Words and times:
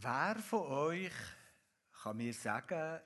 Wer 0.00 0.36
von 0.36 0.60
euch 0.60 1.12
kann 2.02 2.18
mir 2.18 2.32
sagen, 2.32 3.00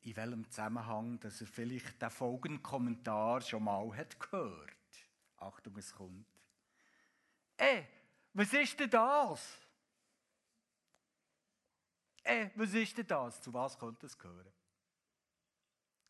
in 0.00 0.16
welchem 0.16 0.50
Zusammenhang, 0.50 1.20
dass 1.20 1.40
er 1.40 1.46
vielleicht 1.46 2.02
den 2.02 2.10
folgenden 2.10 2.60
Kommentar 2.60 3.40
schon 3.40 3.62
mal 3.62 3.96
hat 3.96 4.18
gehört? 4.18 4.74
Achtung, 5.36 5.76
es 5.76 5.94
kommt. 5.94 6.26
Ey, 7.56 7.86
was 8.32 8.52
ist 8.52 8.80
denn 8.80 8.90
das? 8.90 9.56
Ey, 12.24 12.50
was 12.56 12.74
ist 12.74 12.98
denn 12.98 13.06
das? 13.06 13.40
Zu 13.40 13.54
was 13.54 13.78
könnte 13.78 14.00
das 14.00 14.18
gehören? 14.18 14.52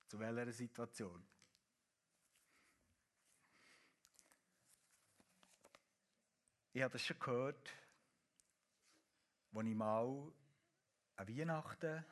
Zu 0.08 0.18
welcher 0.18 0.50
Situation? 0.50 1.22
Ich 6.72 6.82
habe 6.82 6.92
das 6.92 7.04
schon 7.04 7.18
gehört, 7.18 7.70
als 9.55 9.66
ich 9.66 9.75
mal 9.75 10.32
an 11.16 11.29
Weihnachten 11.29 12.04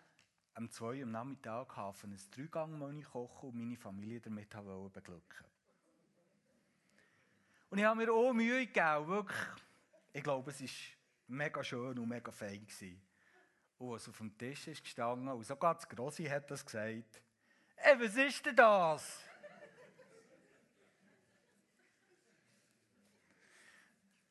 am 0.54 0.70
2 0.70 1.02
am 1.02 1.10
Nachmittag 1.10 1.76
ein 1.76 2.18
Dreigang 2.30 3.02
kochen 3.04 3.48
und 3.50 3.58
meine 3.58 3.76
Familie 3.76 4.20
damit 4.20 4.50
beglücken 4.50 5.46
Und 7.70 7.78
ich 7.78 7.84
habe 7.84 7.96
mir 7.96 8.12
auch 8.12 8.32
Mühe 8.32 8.66
gegeben, 8.66 9.08
wirklich. 9.08 9.48
Ich 10.12 10.22
glaube, 10.22 10.50
es 10.50 10.60
war 10.60 10.68
mega 11.28 11.64
schön 11.64 11.98
und 11.98 12.08
mega 12.08 12.30
fein. 12.30 12.66
Gewesen. 12.66 13.02
Und 13.78 13.90
was 13.90 14.08
auf 14.08 14.18
dem 14.18 14.36
Tisch 14.38 14.68
ist 14.68 14.84
gestanden, 14.84 15.28
und 15.28 15.44
sogar 15.44 15.74
das 15.74 15.88
Grossi 15.88 16.24
hat 16.26 16.50
das 16.50 16.64
gesagt, 16.64 17.22
ey, 17.76 18.00
was 18.00 18.14
ist 18.14 18.46
denn 18.46 18.54
das? 18.54 19.20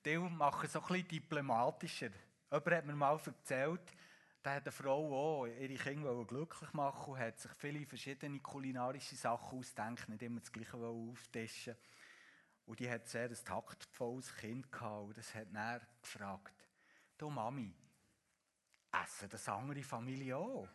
Die 0.06 0.18
machen 0.18 0.66
es 0.66 0.72
so 0.74 0.80
ein 0.80 0.88
bisschen 0.88 1.08
diplomatischer. 1.10 2.12
Jemand 2.52 2.76
hat 2.76 2.86
mir 2.86 2.96
mal 2.96 3.18
erzählt, 3.26 3.94
da 4.44 4.56
hat 4.56 4.64
eine 4.64 4.72
Frau 4.74 5.42
auch 5.42 5.46
ihre 5.46 5.76
Kinder 5.76 6.26
glücklich 6.26 6.74
machen 6.74 7.14
und 7.14 7.20
hat 7.20 7.40
sich 7.40 7.52
viele 7.54 7.86
verschiedene 7.86 8.42
kulinarische 8.42 9.16
Sachen 9.16 9.60
ausgedacht, 9.60 10.10
nicht 10.10 10.22
immer 10.22 10.42
das 10.42 10.52
Gleiche 10.52 10.76
auftischen. 10.76 11.78
Und 12.66 12.80
die 12.82 12.92
hat 12.92 13.08
sehr 13.08 13.30
ein 13.30 13.38
taktvolles 13.46 14.36
Kind 14.36 14.70
gehabt 14.70 15.08
und 15.08 15.18
das 15.18 15.34
hat 15.34 15.48
dann 15.54 15.80
gefragt, 16.02 16.68
du 17.18 17.30
Mami, 17.30 17.74
essen 19.02 19.30
das 19.30 19.48
andere 19.48 19.84
Familie 19.84 20.36
auch? 20.36 20.68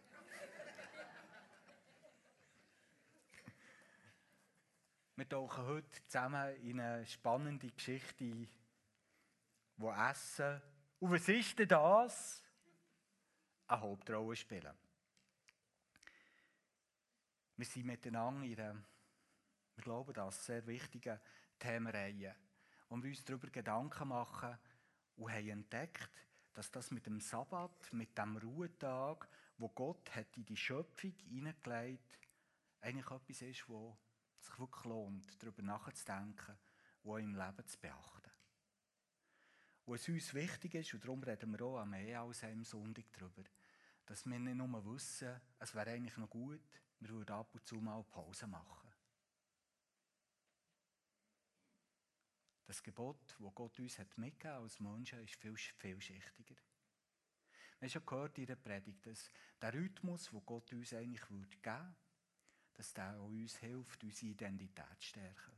Wir 5.16 5.28
tauchen 5.28 5.66
heute 5.66 6.06
zusammen 6.06 6.56
in 6.56 6.80
eine 6.80 7.06
spannende 7.06 7.70
Geschichte, 7.70 8.48
wo 9.76 9.92
Essen, 9.92 10.60
und 11.00 11.10
was 11.12 11.28
ist 11.28 11.58
denn 11.58 11.68
das? 11.68 12.42
Eine 13.66 13.80
Hauptrolle 13.80 14.36
spielen. 14.36 14.74
Wir 17.56 17.66
sind 17.66 17.86
miteinander 17.86 18.46
in 18.46 18.60
einer, 18.60 18.74
wir 19.74 19.84
glauben 19.84 20.12
das, 20.12 20.44
sehr 20.44 20.66
wichtigen 20.66 21.18
Themenreihe. 21.58 22.36
Und 22.88 23.02
wir 23.02 23.10
uns 23.10 23.24
darüber 23.24 23.48
Gedanken 23.48 24.08
machen 24.08 24.58
und 25.16 25.32
haben 25.32 25.48
entdeckt, 25.48 26.10
dass 26.52 26.70
das 26.70 26.90
mit 26.90 27.06
dem 27.06 27.20
Sabbat, 27.20 27.92
mit 27.92 28.16
dem 28.16 28.36
Ruhetag, 28.36 29.28
wo 29.58 29.68
Gott 29.70 30.14
hat 30.14 30.36
in 30.36 30.44
die 30.44 30.56
Schöpfung 30.56 31.12
hineingelegt, 31.28 32.18
eigentlich 32.80 33.10
etwas 33.10 33.42
ist, 33.42 33.68
wo 33.68 33.96
sich 34.36 34.58
wirklich 34.58 34.84
lohnt, 34.84 35.42
darüber 35.42 35.62
nachzudenken 35.62 36.56
und 37.02 37.20
im 37.20 37.34
Leben 37.34 37.66
zu 37.66 37.78
beachten. 37.78 38.25
Wo 39.86 39.94
es 39.94 40.08
uns 40.08 40.34
wichtig 40.34 40.74
ist, 40.74 40.92
und 40.94 41.04
darum 41.04 41.22
reden 41.22 41.52
wir 41.52 41.64
auch 41.64 41.78
am 41.78 41.90
mehr 41.90 42.20
als 42.20 42.42
einem 42.42 42.64
Sonntag 42.64 43.04
darüber, 43.12 43.44
dass 44.04 44.26
wir 44.26 44.38
nicht 44.38 44.56
nur 44.56 44.84
wissen, 44.84 45.40
es 45.60 45.74
wäre 45.74 45.90
eigentlich 45.90 46.16
noch 46.16 46.28
gut, 46.28 46.82
wir 46.98 47.08
würden 47.10 47.34
ab 47.34 47.54
und 47.54 47.66
zu 47.66 47.76
mal 47.76 48.02
Pause 48.04 48.48
machen. 48.48 48.90
Das 52.66 52.82
Gebot, 52.82 53.36
das 53.38 53.54
Gott 53.54 53.78
uns 53.78 53.98
hat 54.00 54.18
mitgegeben 54.18 54.60
als 54.62 54.80
Menschen, 54.80 55.22
ist 55.22 55.36
viel 55.36 55.56
vielschichtiger. 55.56 56.56
Wir 57.78 57.86
haben 57.86 57.90
schon 57.90 58.06
gehört 58.06 58.38
in 58.38 58.46
der 58.46 58.56
Predigt, 58.56 59.06
dass 59.06 59.30
der 59.60 59.72
Rhythmus, 59.72 60.30
den 60.30 60.44
Gott 60.44 60.72
uns 60.72 60.92
eigentlich 60.94 61.20
geben 61.28 61.46
würde, 61.62 61.94
dass 62.74 62.92
der 62.92 63.20
uns 63.22 63.56
hilft, 63.58 64.02
unsere 64.02 64.32
Identität 64.32 64.98
zu 64.98 65.06
stärken. 65.06 65.55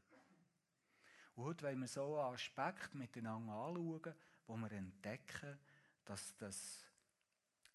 Und 1.38 1.44
heute 1.44 1.66
wollen 1.66 1.78
wir 1.78 1.86
so 1.86 2.18
einen 2.18 2.34
Aspekt 2.34 2.96
miteinander 2.96 3.52
anschauen, 3.52 4.12
wo 4.48 4.56
wir 4.56 4.72
entdecken, 4.72 5.56
dass 6.04 6.36
das 6.36 6.84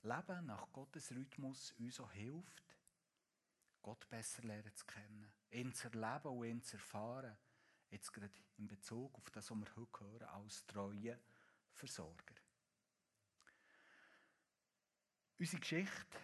Leben 0.01 0.47
nach 0.47 0.69
Gottes 0.73 1.11
Rhythmus 1.11 1.73
uns 1.79 1.97
auch 2.01 2.11
hilft, 2.11 2.61
Gott 3.81 4.09
besser 4.09 4.43
lernen 4.43 4.75
zu 4.75 4.85
kennen, 4.85 5.31
ihn 5.49 5.73
zu 5.73 5.87
erleben 5.87 6.37
und 6.37 6.45
ihn 6.45 6.61
zu 6.61 6.75
erfahren 6.75 7.37
jetzt 7.89 8.11
gerade 8.11 8.33
in 8.57 8.67
Bezug 8.67 9.15
auf 9.15 9.29
das, 9.29 9.49
was 9.49 9.57
wir 9.57 9.75
heute 9.77 10.03
hören, 10.03 10.23
als 10.23 10.65
treue 10.65 11.17
Versorger. 11.71 12.35
Unsere 15.39 15.61
Geschichte 15.61 16.17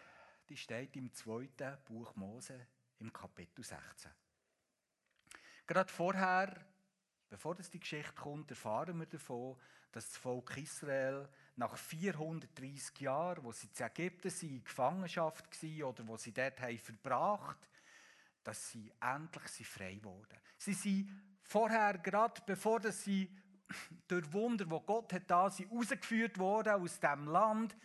die 0.49 0.57
steht 0.57 0.93
im 0.97 1.13
zweiten 1.13 1.77
Buch 1.85 2.13
Mose 2.17 2.67
im 2.97 3.13
Kapitel 3.13 3.63
16. 3.63 4.11
Gerade 5.65 5.89
vorher, 5.89 6.68
bevor 7.29 7.55
das 7.55 7.69
die 7.69 7.79
Geschichte 7.79 8.13
kommt, 8.13 8.49
erfahren 8.49 8.97
wir 8.99 9.05
davon, 9.05 9.55
dass 9.91 10.07
das 10.07 10.17
Volk 10.17 10.57
Israel 10.57 11.27
nach 11.55 11.75
430 11.77 12.99
Jahren, 12.99 13.43
wo 13.43 13.51
sie 13.51 13.67
in 13.67 13.85
Ägypten 13.85 14.31
waren, 14.31 14.49
in 14.49 14.63
Gefangenschaft 14.63 15.63
waren 15.63 15.83
oder 15.83 16.07
wo 16.07 16.17
sie 16.17 16.31
dort 16.31 16.59
haben 16.61 16.77
verbracht 16.77 17.69
dass 18.43 18.71
sie 18.71 18.91
endlich 18.99 19.67
frei 19.67 19.99
wurden. 20.01 20.39
Sie 20.57 20.73
sind 20.73 21.09
vorher, 21.43 21.97
gerade 21.97 22.41
bevor 22.45 22.81
sie 22.91 23.29
durch 24.07 24.33
Wunder, 24.33 24.69
wo 24.69 24.79
Gott 24.79 25.13
hat 25.13 25.29
da 25.29 25.49
sie 25.49 25.65
rausgeführt 25.65 26.37
worden 26.39 26.73
aus 26.73 26.99
dem 26.99 27.27
Land, 27.27 27.75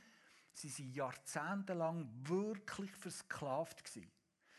sie 0.52 0.68
sind 0.68 0.94
jahrzehntelang 0.94 2.08
wirklich 2.22 2.90
versklavt. 2.92 3.82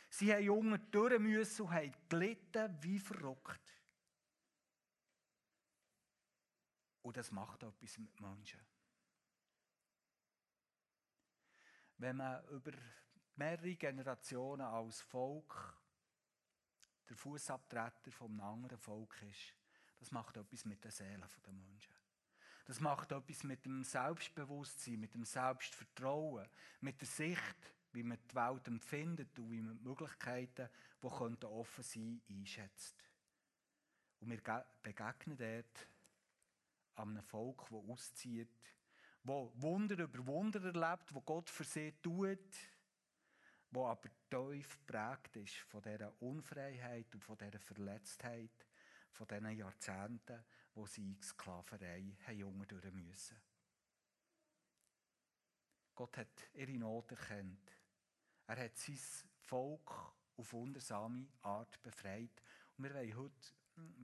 Sie 0.09 0.31
haben 0.31 0.79
durch 0.91 1.19
müssen 1.19 1.63
und 1.63 1.71
haben 1.73 1.91
gelitten 2.07 2.77
wie 2.81 2.99
verrückt. 2.99 3.64
Und 7.05 7.15
das 7.17 7.31
macht 7.31 7.61
etwas 7.61 7.99
mit 7.99 8.19
Menschen. 8.19 8.59
Wenn 11.99 12.17
man 12.17 12.43
über 12.47 12.71
mehrere 13.35 13.75
Generationen 13.75 14.65
als 14.65 15.01
Volk 15.01 15.77
der 17.07 17.15
Fußabtreter 17.15 18.11
einem 18.21 18.41
anderen 18.41 18.79
Volk 18.79 19.21
ist, 19.21 19.53
das 19.99 20.09
macht 20.09 20.35
etwas 20.37 20.65
mit 20.65 20.83
der 20.83 20.89
Seele 20.89 21.29
der 21.45 21.53
Menschen. 21.53 21.93
Das 22.65 22.79
macht 22.79 23.11
etwas 23.11 23.43
mit 23.43 23.63
dem 23.65 23.83
Selbstbewusstsein, 23.83 24.99
mit 24.99 25.13
dem 25.13 25.25
Selbstvertrauen, 25.25 26.49
mit 26.81 26.99
der 26.99 27.07
Sicht, 27.07 27.73
wie 27.91 28.01
man 28.01 28.17
die 28.31 28.35
Welt 28.35 28.67
empfindet 28.67 29.37
und 29.37 29.51
wie 29.51 29.61
man 29.61 29.77
die 29.77 29.83
Möglichkeiten, 29.83 30.69
die 31.03 31.09
könnten 31.09 31.45
offen 31.45 31.83
sein, 31.83 32.19
einschätzt. 32.27 32.95
Und 34.21 34.31
wir 34.31 34.65
begegnen 34.81 35.37
dort 35.37 35.87
einem 36.95 37.23
Volk, 37.23 37.63
das 37.69 37.89
auszieht, 37.89 38.75
wo 39.23 39.51
Wunder 39.55 39.97
über 39.97 40.25
Wunder 40.25 40.63
erlebt, 40.63 41.13
wo 41.13 41.21
Gott 41.21 41.49
für 41.49 41.63
sie 41.63 41.91
tut, 42.01 42.55
wo 43.71 43.87
aber 43.87 44.09
tief 44.29 44.77
geprägt 44.85 45.35
ist 45.35 45.55
von 45.55 45.81
dieser 45.81 46.21
Unfreiheit 46.21 47.13
und 47.13 47.23
von 47.23 47.37
dieser 47.37 47.59
Verletztheit, 47.59 48.67
von 49.11 49.27
diesen 49.27 49.51
Jahrzehnten, 49.51 50.43
wo 50.73 50.85
sie 50.85 51.09
in 51.09 51.21
Sklaverei 51.21 52.15
haben 52.27 52.57
müssen. 52.93 53.37
Gott 55.95 56.17
hat 56.17 56.49
ihre 56.53 56.77
Not 56.77 57.11
erkannt. 57.11 57.71
Er 58.47 58.65
hat 58.65 58.77
sein 58.77 58.99
Volk 59.45 60.13
auf 60.37 60.53
wundersame 60.53 61.27
Art 61.41 61.81
befreit. 61.81 62.41
Und 62.77 62.83
wir 62.83 62.93
wollen 62.93 63.15
heute, 63.15 63.53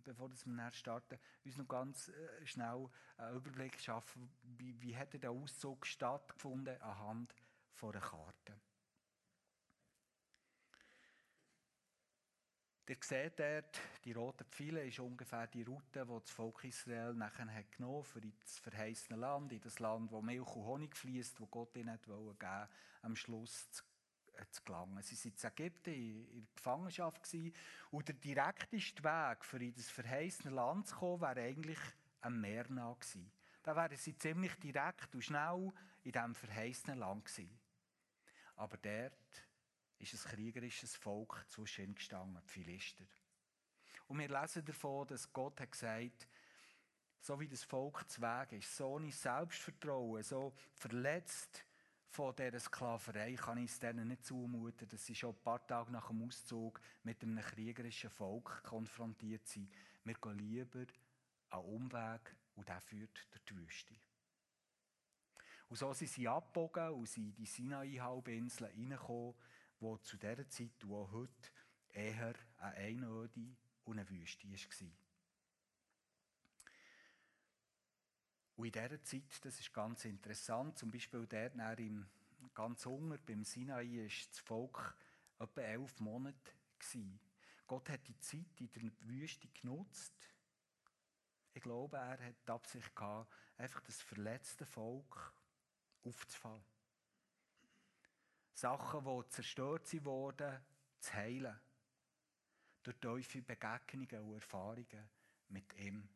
bevor 0.04 0.30
wir 0.30 0.72
starten, 0.72 1.20
uns 1.46 1.58
noch 1.58 1.68
ganz 1.68 2.10
äh, 2.10 2.46
schnell 2.46 2.90
einen 3.18 3.38
Überblick 3.38 3.80
schaffen, 3.80 4.32
wie, 4.44 4.80
wie 4.82 4.96
hat 4.96 5.14
der 5.22 5.32
Auszug 5.32 5.86
stattgefunden 5.86 6.80
anhand 6.82 7.34
von 7.74 7.92
einer 7.92 8.02
Karte. 8.02 8.56
Ihr 12.92 12.98
seht 13.00 13.40
dort, 13.40 13.80
die 14.04 14.12
roten 14.12 14.44
Pfeile 14.52 14.86
ist 14.86 15.00
ungefähr 15.00 15.48
die 15.48 15.64
Route, 15.64 16.06
die 16.06 16.20
das 16.20 16.30
Volk 16.30 16.66
Israel 16.66 17.14
nachher 17.14 17.48
hat 17.48 17.72
genommen 17.72 18.04
für 18.04 18.20
das 18.20 18.60
verheißene 18.60 19.18
Land, 19.18 19.54
in 19.54 19.62
das 19.62 19.80
Land, 19.80 20.12
wo 20.12 20.22
Milch 20.22 20.56
und 20.58 20.66
Honig 20.66 20.98
fließt, 20.98 21.40
wo 21.40 21.46
Gott 21.46 21.74
ihnen 21.78 21.98
geben 22.02 22.26
wollte, 22.26 22.68
am 23.02 23.16
Schluss 23.16 23.72
zu, 23.72 23.84
zu 24.50 24.64
gelangen. 24.64 25.02
Sie 25.02 25.16
waren 25.16 25.34
in 25.34 25.50
Ägypten 25.50 25.94
in, 25.94 26.42
der 26.42 26.54
Gefangenschaft 26.56 27.36
und 27.92 28.08
der 28.08 28.16
direkteste 28.16 29.04
Weg, 29.04 29.46
für 29.46 29.62
in 29.62 29.74
das 29.74 29.90
verheißene 29.90 30.54
Land 30.54 30.88
zu 30.88 30.96
kommen, 30.96 31.22
wäre 31.22 31.42
eigentlich 31.42 31.80
am 32.22 32.40
Meer 32.40 32.64
gewesen. 32.64 33.32
da 33.64 33.76
wären 33.76 33.98
sie 33.98 34.18
ziemlich 34.18 34.56
direkt 34.56 35.14
und 35.14 35.24
schnell 35.24 35.72
in 36.04 36.12
diesem 36.12 36.36
verheißenen 36.36 37.00
Land 37.00 37.26
gewesen. 37.26 37.60
Aber 38.56 38.78
dort 38.78 39.48
ist 40.00 40.14
ein 40.14 40.32
kriegerisches 40.32 40.96
Volk 40.96 41.46
zwischen 41.50 41.86
ihnen 41.86 41.96
gestanden, 41.96 42.42
die 42.46 42.52
Philister. 42.52 43.06
Und 44.08 44.20
wir 44.20 44.28
lesen 44.30 44.66
davon, 44.66 45.08
dass 45.08 45.32
Gott 45.32 45.60
hat 45.62 45.72
gesagt, 45.72 46.28
so 47.22 47.40
wie 47.40 47.48
das 47.48 47.64
Volk 47.64 48.10
zu 48.10 48.22
Weg 48.22 48.52
ist, 48.54 48.76
so 48.76 48.88
ohne 48.88 49.12
Selbstvertrauen, 49.12 50.24
so 50.24 50.54
verletzt 50.74 51.64
von 52.12 52.36
dieser 52.36 52.60
Sklaverei, 52.60 53.36
kann 53.36 53.58
ich 53.58 53.72
es 53.72 53.80
denen 53.80 54.10
nicht 54.10 54.26
zumuten, 54.26 54.88
dass 54.88 55.06
sie 55.06 55.16
schon 55.16 55.34
ein 55.34 55.44
paar 55.44 55.66
Tage 55.66 55.92
nach 55.92 56.10
dem 56.10 56.24
Auszug 56.24 56.82
mit 57.04 57.24
einem 57.24 57.40
kriegerischen 57.40 58.10
Volk 58.10 58.64
konfrontiert 58.64 59.48
sind. 59.48 59.72
Wir 60.04 60.16
gehen 60.16 60.38
lieber 60.38 60.86
einen 61.52 61.66
Umweg 61.66 62.36
und 62.56 62.68
der 62.68 62.82
führt 62.82 63.28
durch 63.32 63.46
die 63.46 63.56
Wüste. 63.56 63.96
Und 65.70 65.78
so 65.78 65.94
sind 65.94 66.10
sie 66.10 66.28
abgebogen 66.28 66.90
und 66.90 67.08
sind 67.08 67.28
in 67.28 67.34
die 67.34 67.46
Sinai-Halbinsel 67.46 68.68
reingekommen, 68.68 69.36
wo 69.80 69.98
zu 69.98 70.18
dieser 70.18 70.50
Zeit 70.50 70.84
und 70.84 71.12
heute 71.12 71.50
eher 71.94 72.34
eine 72.58 72.76
Einöde 72.76 73.56
und 73.86 74.00
eine 74.00 74.10
Wüste 74.10 74.50
war. 74.50 75.01
Und 78.62 78.68
in 78.68 78.74
dieser 78.74 79.02
Zeit, 79.02 79.44
das 79.44 79.60
ist 79.60 79.74
ganz 79.74 80.06
interessant, 80.06 80.78
zum 80.78 80.92
Beispiel 80.92 81.26
dort 81.26 81.80
im 81.80 82.06
ganz 82.54 82.86
Hunger 82.86 83.18
beim 83.18 83.44
Sinai 83.44 84.06
ist 84.06 84.30
das 84.30 84.38
Volk 84.38 84.96
etwa 85.40 85.62
elf 85.62 86.00
Monate 86.00 86.38
gewesen. 86.78 87.20
Gott 87.66 87.90
hat 87.90 88.08
die 88.08 88.20
Zeit 88.20 88.60
in 88.60 88.72
der 88.72 88.84
Wüste 89.10 89.48
genutzt. 89.48 90.14
Ich 91.56 91.64
glaube, 91.64 91.98
er 91.98 92.24
hat 92.24 92.36
die 92.48 92.52
Absicht 92.52 92.96
gehabt, 92.96 93.34
einfach 93.58 93.82
das 93.82 94.00
verletzte 94.00 94.68
Volk 94.68 95.34
aufzufangen. 96.04 96.64
Sachen, 98.54 99.04
die 99.06 99.30
zerstört 99.30 100.06
wurden, 100.06 100.60
zu 101.00 101.14
heilen. 101.14 101.60
Durch 102.84 103.24
tiefe 103.24 103.42
Begegnungen 103.42 104.22
und 104.22 104.36
Erfahrungen 104.36 105.10
mit 105.50 105.74
ihm. 105.80 106.08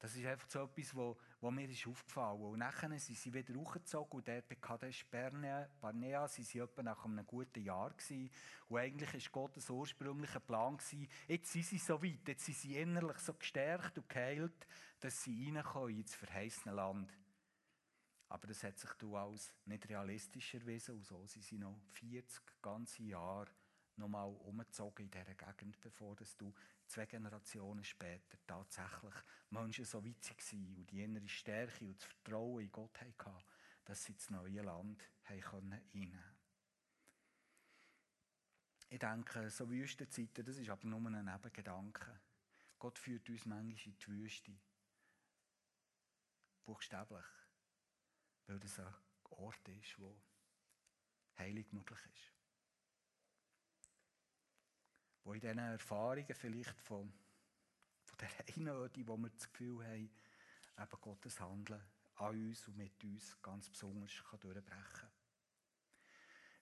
Das 0.00 0.14
ist 0.14 0.24
einfach 0.26 0.48
so 0.48 0.62
etwas, 0.62 0.94
wo, 0.94 1.16
wo 1.40 1.50
mir 1.50 1.68
ist 1.68 1.86
aufgefallen 1.86 2.40
ist. 2.40 2.46
Und 2.46 2.58
nachher 2.58 2.98
sind 2.98 3.18
sie 3.18 3.34
wieder 3.34 3.54
hochgezogen 3.54 4.18
und 4.18 4.28
dort 4.28 4.48
bei 4.48 4.54
Kadesh 4.54 5.04
Barnea, 5.06 6.28
sind 6.28 6.46
sie 6.46 6.60
etwa 6.60 6.82
nach 6.84 7.04
einem 7.04 7.26
guten 7.26 7.62
Jahr 7.64 7.90
gewesen. 7.90 8.30
Und 8.68 8.78
eigentlich 8.78 9.12
war 9.12 9.42
Gottes 9.42 9.68
ursprünglicher 9.68 10.40
Plan, 10.40 10.76
gewesen, 10.76 11.08
jetzt 11.26 11.52
sind 11.52 11.64
sie 11.64 11.78
so 11.78 12.00
weit, 12.02 12.28
jetzt 12.28 12.44
sind 12.44 12.58
sie 12.58 12.76
innerlich 12.76 13.18
so 13.18 13.34
gestärkt 13.34 13.98
und 13.98 14.08
geheilt, 14.08 14.66
dass 15.00 15.24
sie 15.24 15.52
reinkommen 15.52 15.98
ins 15.98 16.14
verheißene 16.14 16.74
Land. 16.74 17.12
Aber 18.28 18.46
das 18.46 18.62
hat 18.62 18.78
sich 18.78 18.90
als 19.14 19.52
nicht 19.64 19.88
realistisch 19.88 20.54
erwiesen 20.54 20.96
und 20.96 21.04
so 21.04 21.26
sind 21.26 21.44
sie 21.44 21.58
noch 21.58 21.80
40 21.92 22.42
ganze 22.62 23.02
Jahre 23.02 23.50
nochmal 23.96 24.28
umgezogen 24.44 25.06
in 25.06 25.10
dieser 25.10 25.34
Gegend, 25.34 25.80
bevor 25.80 26.14
du 26.14 26.52
zwei 26.88 27.06
Generationen 27.06 27.84
später 27.84 28.38
tatsächlich 28.46 29.14
Menschen 29.50 29.84
so 29.84 30.04
weit 30.04 30.30
waren 30.30 30.76
und 30.76 30.90
die 30.90 31.02
innere 31.02 31.28
Stärke 31.28 31.84
und 31.84 31.96
das 31.96 32.04
Vertrauen 32.04 32.62
in 32.62 32.72
Gott 32.72 33.00
hatten, 33.00 33.44
dass 33.84 34.04
sie 34.04 34.14
das 34.14 34.30
neue 34.30 34.62
Land 34.62 35.02
einnehmen 35.24 35.82
können. 35.92 36.38
Ich 38.90 38.98
denke, 38.98 39.50
so 39.50 39.68
Wüstenzeiten, 39.68 40.44
das 40.44 40.56
ist 40.56 40.70
aber 40.70 40.86
nur 40.86 41.10
ein 41.10 41.24
Nebengedanke. 41.24 42.20
Gott 42.78 42.98
führt 42.98 43.28
uns 43.28 43.44
manchmal 43.44 43.84
in 43.84 43.98
die 43.98 44.06
Wüste. 44.08 44.52
Buchstäblich. 46.64 47.24
Weil 48.46 48.58
das 48.60 48.78
ein 48.78 48.94
Ort 49.24 49.68
ist, 49.68 49.98
wo 49.98 50.18
heilig 51.36 51.70
möglich 51.72 52.00
ist 52.14 52.37
wo 55.28 55.34
in 55.34 55.40
diesen 55.40 55.58
Erfahrungen 55.58 56.34
vielleicht 56.34 56.80
von, 56.80 57.12
von 58.02 58.18
der 58.18 58.56
Einöde, 58.56 59.06
wo 59.06 59.18
wir 59.18 59.28
das 59.28 59.52
Gefühl 59.52 59.84
haben, 59.84 60.10
eben 60.78 61.00
Gottes 61.02 61.38
Handeln 61.38 61.82
an 62.16 62.30
uns 62.30 62.66
und 62.66 62.78
mit 62.78 63.04
uns 63.04 63.36
ganz 63.42 63.68
besonders 63.68 64.10
kann 64.24 64.40
durchbrechen 64.40 64.82
kann. 64.90 65.10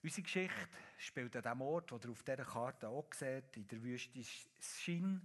Unsere 0.03 0.23
Geschichte 0.23 0.69
spielt 0.99 1.37
an 1.37 1.43
dem 1.43 1.61
Ort, 1.63 1.93
den 1.93 2.01
ihr 2.03 2.11
auf 2.11 2.25
dieser 2.25 2.45
Karte 2.45 2.89
auch 2.89 3.15
seht, 3.15 3.57
in 3.57 3.69
der 3.69 3.81
Wüste 3.81 4.21
Shin, 4.61 5.21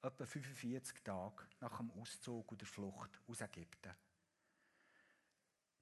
etwa 0.00 0.24
45 0.24 1.02
Tage 1.04 1.44
nach 1.60 1.76
dem 1.76 1.90
Auszug 1.90 2.50
und 2.50 2.60
der 2.62 2.68
Flucht 2.68 3.20
aus 3.26 3.42
Ägypten. 3.42 3.92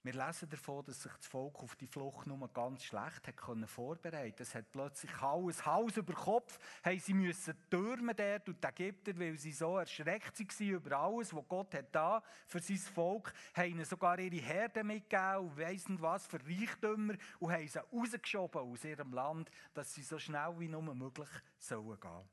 Wir 0.07 0.25
lesen 0.25 0.49
davon, 0.49 0.85
dass 0.85 1.03
sich 1.03 1.13
das 1.13 1.27
Volk 1.27 1.59
auf 1.65 1.75
die 1.75 1.89
Flucht 1.89 2.29
nur 2.29 2.49
ganz 2.53 2.85
schlecht 2.85 3.27
hat 3.27 3.69
vorbereiten. 3.69 4.41
Es 4.41 4.55
hat 4.55 4.71
plötzlich 4.71 5.13
alles 5.21 5.67
Haus 5.67 5.97
über 5.97 6.13
Kopf, 6.13 6.61
haben 6.85 7.01
sie 7.01 7.13
müssen 7.13 7.57
türmen 7.69 8.15
dort 8.15 8.49
und 8.49 8.65
Ägypter, 8.65 9.19
weil 9.19 9.37
sie 9.37 9.51
so 9.51 9.79
erschreckt 9.79 10.39
waren 10.39 10.69
über 10.69 10.97
alles, 10.97 11.35
was 11.35 11.49
Gott 11.49 11.75
hat 11.75 11.93
da 11.93 12.23
für 12.47 12.61
sein 12.61 12.77
Volk, 12.77 13.33
haben 13.53 13.71
ihnen 13.71 13.85
sogar 13.85 14.17
ihre 14.21 14.37
Herde 14.37 14.85
mitgegeben 14.85 15.39
und 15.39 15.59
weiss 15.59 15.89
nicht 15.89 16.01
was 16.01 16.29
für 16.29 16.39
Reichtümer 16.39 17.15
und 17.41 17.51
haben 17.51 17.67
sie 17.67 17.81
rausgeschoben 17.81 18.61
aus 18.61 18.85
ihrem 18.85 19.13
Land, 19.13 19.51
dass 19.75 19.93
sie 19.93 20.05
so 20.05 20.21
schnell 20.21 20.55
wie 20.61 20.69
nur 20.69 20.83
möglich 20.83 21.31
sollen 21.59 21.99
gehen. 21.99 22.31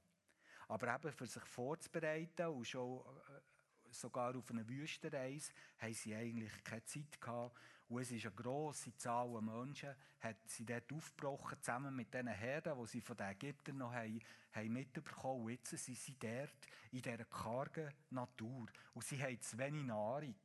Aber 0.67 0.93
eben 0.93 1.11
für 1.11 1.25
sich 1.25 1.45
vorzubereiten 1.45 2.45
und 2.49 2.67
schon 2.67 2.99
äh, 2.99 3.52
sogar 3.93 4.35
auf 4.35 4.49
einer 4.51 4.67
Wüstenreise, 4.67 5.51
haben 5.79 5.93
sie 5.93 6.15
eigentlich 6.15 6.63
keine 6.63 6.83
Zeit 6.85 7.19
gehabt. 7.21 7.57
Und 7.89 8.01
es 8.01 8.11
ist 8.11 8.25
eine 8.25 8.35
grosse 8.35 8.95
Zahl 8.97 9.35
an 9.35 9.45
Menschen, 9.45 9.95
hat 10.19 10.37
sie 10.47 10.65
dort 10.65 10.91
aufgebrochen, 10.91 11.57
zusammen 11.61 11.95
mit 11.95 12.13
den 12.13 12.27
Herden, 12.27 12.79
die 12.79 12.87
sie 12.87 13.01
von 13.01 13.17
den 13.17 13.27
Ägyptern 13.27 13.77
noch 13.77 13.93
haben, 13.93 14.19
haben 14.53 14.73
mitbekommen. 14.73 15.43
Und 15.43 15.51
jetzt 15.51 15.69
sind 15.69 15.97
sie 15.97 16.17
dort 16.17 16.67
in 16.91 17.01
dieser 17.01 17.25
kargen 17.25 17.93
Natur. 18.09 18.67
Und 18.93 19.03
sie 19.03 19.21
haben 19.21 19.39
zu 19.41 19.57
wenig 19.57 19.83
Nahrung. 19.83 20.35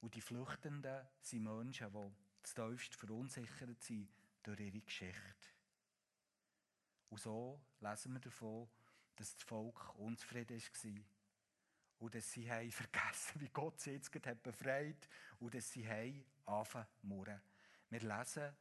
Und 0.00 0.14
die 0.14 0.20
Flüchtenden 0.20 1.06
sind 1.20 1.42
Menschen, 1.42 1.92
die 1.92 2.12
zu 2.42 2.54
tiefst 2.54 2.94
verunsichert 2.94 3.82
sind 3.82 4.08
durch 4.42 4.60
ihre 4.60 4.80
Geschichte. 4.80 5.48
Und 7.10 7.20
so 7.20 7.60
lesen 7.80 8.12
wir 8.12 8.20
davon, 8.20 8.68
dass 9.16 9.34
das 9.34 9.42
Volk 9.42 9.94
unzufrieden 9.96 10.56
war 10.58 11.19
und 12.00 12.14
dass 12.14 12.32
sie 12.32 12.50
haben 12.50 12.70
vergessen, 12.72 13.40
wie 13.40 13.48
Gott 13.48 13.80
sie 13.80 13.92
jetzt 13.92 14.12
hat 14.26 14.42
befreit 14.42 15.08
und 15.38 15.54
dass 15.54 15.70
sie 15.70 15.88
haben 15.88 16.24
angefangen 16.46 17.40
Wir 17.90 18.00
lesen, 18.00 18.52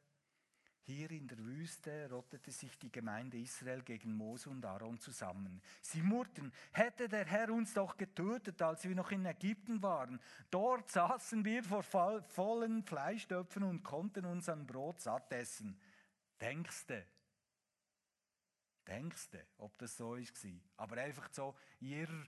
hier 0.89 1.11
in 1.11 1.27
der 1.27 1.37
Wüste 1.37 2.09
rottete 2.09 2.51
sich 2.51 2.75
die 2.79 2.91
Gemeinde 2.91 3.37
Israel 3.37 3.83
gegen 3.83 4.11
Mose 4.11 4.49
und 4.49 4.65
Aaron 4.65 4.99
zusammen. 4.99 5.61
Sie 5.81 6.01
murrten, 6.01 6.51
hätte 6.71 7.07
der 7.07 7.25
Herr 7.25 7.53
uns 7.53 7.75
doch 7.75 7.95
getötet, 7.95 8.59
als 8.63 8.85
wir 8.85 8.95
noch 8.95 9.11
in 9.11 9.23
Ägypten 9.23 9.83
waren. 9.83 10.19
Dort 10.49 10.89
saßen 10.89 11.45
wir 11.45 11.63
vor 11.63 11.83
vollen 11.83 12.83
Fleischtöpfen 12.83 13.61
und 13.61 13.83
konnten 13.83 14.25
uns 14.25 14.49
an 14.49 14.65
Brot 14.65 14.99
satt 14.99 15.31
essen. 15.31 15.79
Denkste, 16.41 17.05
denkste, 18.87 19.45
ob 19.59 19.77
das 19.77 19.95
so 19.95 20.17
war. 20.17 20.61
Aber 20.77 20.97
einfach 20.97 21.29
so 21.31 21.55
ihrer 21.79 22.25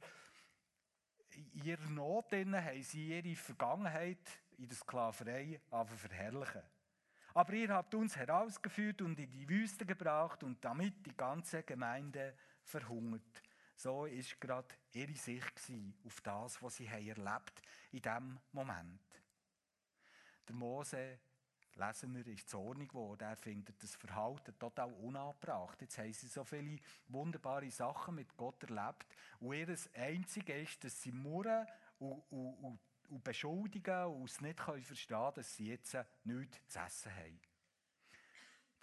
in 1.35 1.63
ihrer 1.63 1.89
Not 1.89 2.31
haben 2.31 2.83
sie 2.83 3.17
ihre 3.17 3.35
Vergangenheit 3.35 4.41
in 4.57 4.67
der 4.67 4.77
Sklaverei 4.77 5.59
verherrlichen. 5.69 6.61
Aber 7.33 7.53
ihr 7.53 7.69
habt 7.69 7.95
uns 7.95 8.15
herausgeführt 8.15 9.01
und 9.01 9.19
in 9.19 9.31
die 9.31 9.47
Wüste 9.47 9.85
gebracht 9.85 10.43
und 10.43 10.63
damit 10.63 11.05
die 11.05 11.15
ganze 11.15 11.63
Gemeinde 11.63 12.35
verhungert. 12.63 13.41
So 13.75 14.05
ist 14.05 14.39
gerade 14.39 14.75
ihre 14.93 15.15
Sicht 15.15 15.71
auf 16.05 16.21
das, 16.21 16.61
was 16.61 16.75
sie 16.75 16.87
erlebt 16.87 17.61
in 17.91 18.01
diesem 18.01 18.39
Moment. 18.51 19.01
Der 20.47 20.55
Mose 20.55 21.19
lesen 21.87 22.15
wir, 22.15 22.27
ist 22.27 22.49
zornig 22.49 22.89
geworden. 22.89 23.23
Er 23.23 23.35
findet 23.35 23.81
das 23.81 23.95
Verhalten 23.95 24.57
total 24.57 24.93
unangebracht. 24.93 25.81
Jetzt 25.81 25.97
haben 25.97 26.13
sie 26.13 26.27
so 26.27 26.43
viele 26.43 26.77
wunderbare 27.07 27.69
Sachen 27.69 28.15
mit 28.15 28.35
Gott 28.37 28.63
erlebt. 28.63 29.07
Und 29.39 29.53
ihr 29.53 29.75
Einzige 29.95 30.53
ist, 30.53 30.83
dass 30.83 31.01
sie 31.01 31.11
murren 31.11 31.65
und, 31.99 32.23
und, 32.29 32.53
und, 32.63 32.79
und 33.09 33.23
beschuldigen 33.23 34.05
und 34.05 34.29
es 34.29 34.41
nicht 34.41 34.59
verstehen 34.59 35.17
können, 35.17 35.33
dass 35.35 35.55
sie 35.55 35.67
jetzt 35.67 35.97
nichts 36.23 36.67
zu 36.67 36.79
essen 36.79 37.15
haben. 37.15 37.39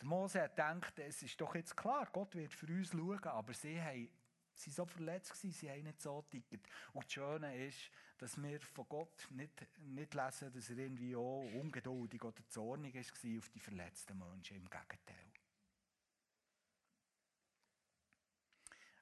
Der 0.00 0.06
Mose 0.06 0.42
hat 0.42 0.56
gedacht, 0.56 0.98
es 0.98 1.22
ist 1.22 1.40
doch 1.40 1.54
jetzt 1.54 1.76
klar, 1.76 2.08
Gott 2.12 2.34
wird 2.34 2.54
für 2.54 2.66
uns 2.66 2.90
schauen, 2.90 3.24
aber 3.24 3.52
sie 3.52 3.80
haben 3.80 4.08
Sie 4.58 4.70
waren 4.70 4.74
so 4.74 4.86
verletzt, 4.86 5.36
sie 5.36 5.70
haben 5.70 5.84
nicht 5.84 6.02
so 6.02 6.20
ticket. 6.22 6.68
Und 6.92 7.04
das 7.04 7.12
Schöne 7.12 7.66
ist, 7.66 7.90
dass 8.18 8.36
wir 8.42 8.60
von 8.60 8.88
Gott 8.88 9.28
nicht, 9.30 9.66
nicht 9.78 10.12
lesen, 10.12 10.52
dass 10.52 10.70
er 10.70 10.78
irgendwie 10.78 11.14
auch 11.14 11.44
ungeduldig 11.54 12.22
oder 12.22 12.48
zornig 12.48 12.94
war 12.94 13.38
auf 13.38 13.48
die 13.48 13.60
verletzten 13.60 14.18
Menschen. 14.18 14.56
Im 14.56 14.68
Gegenteil. 14.68 15.32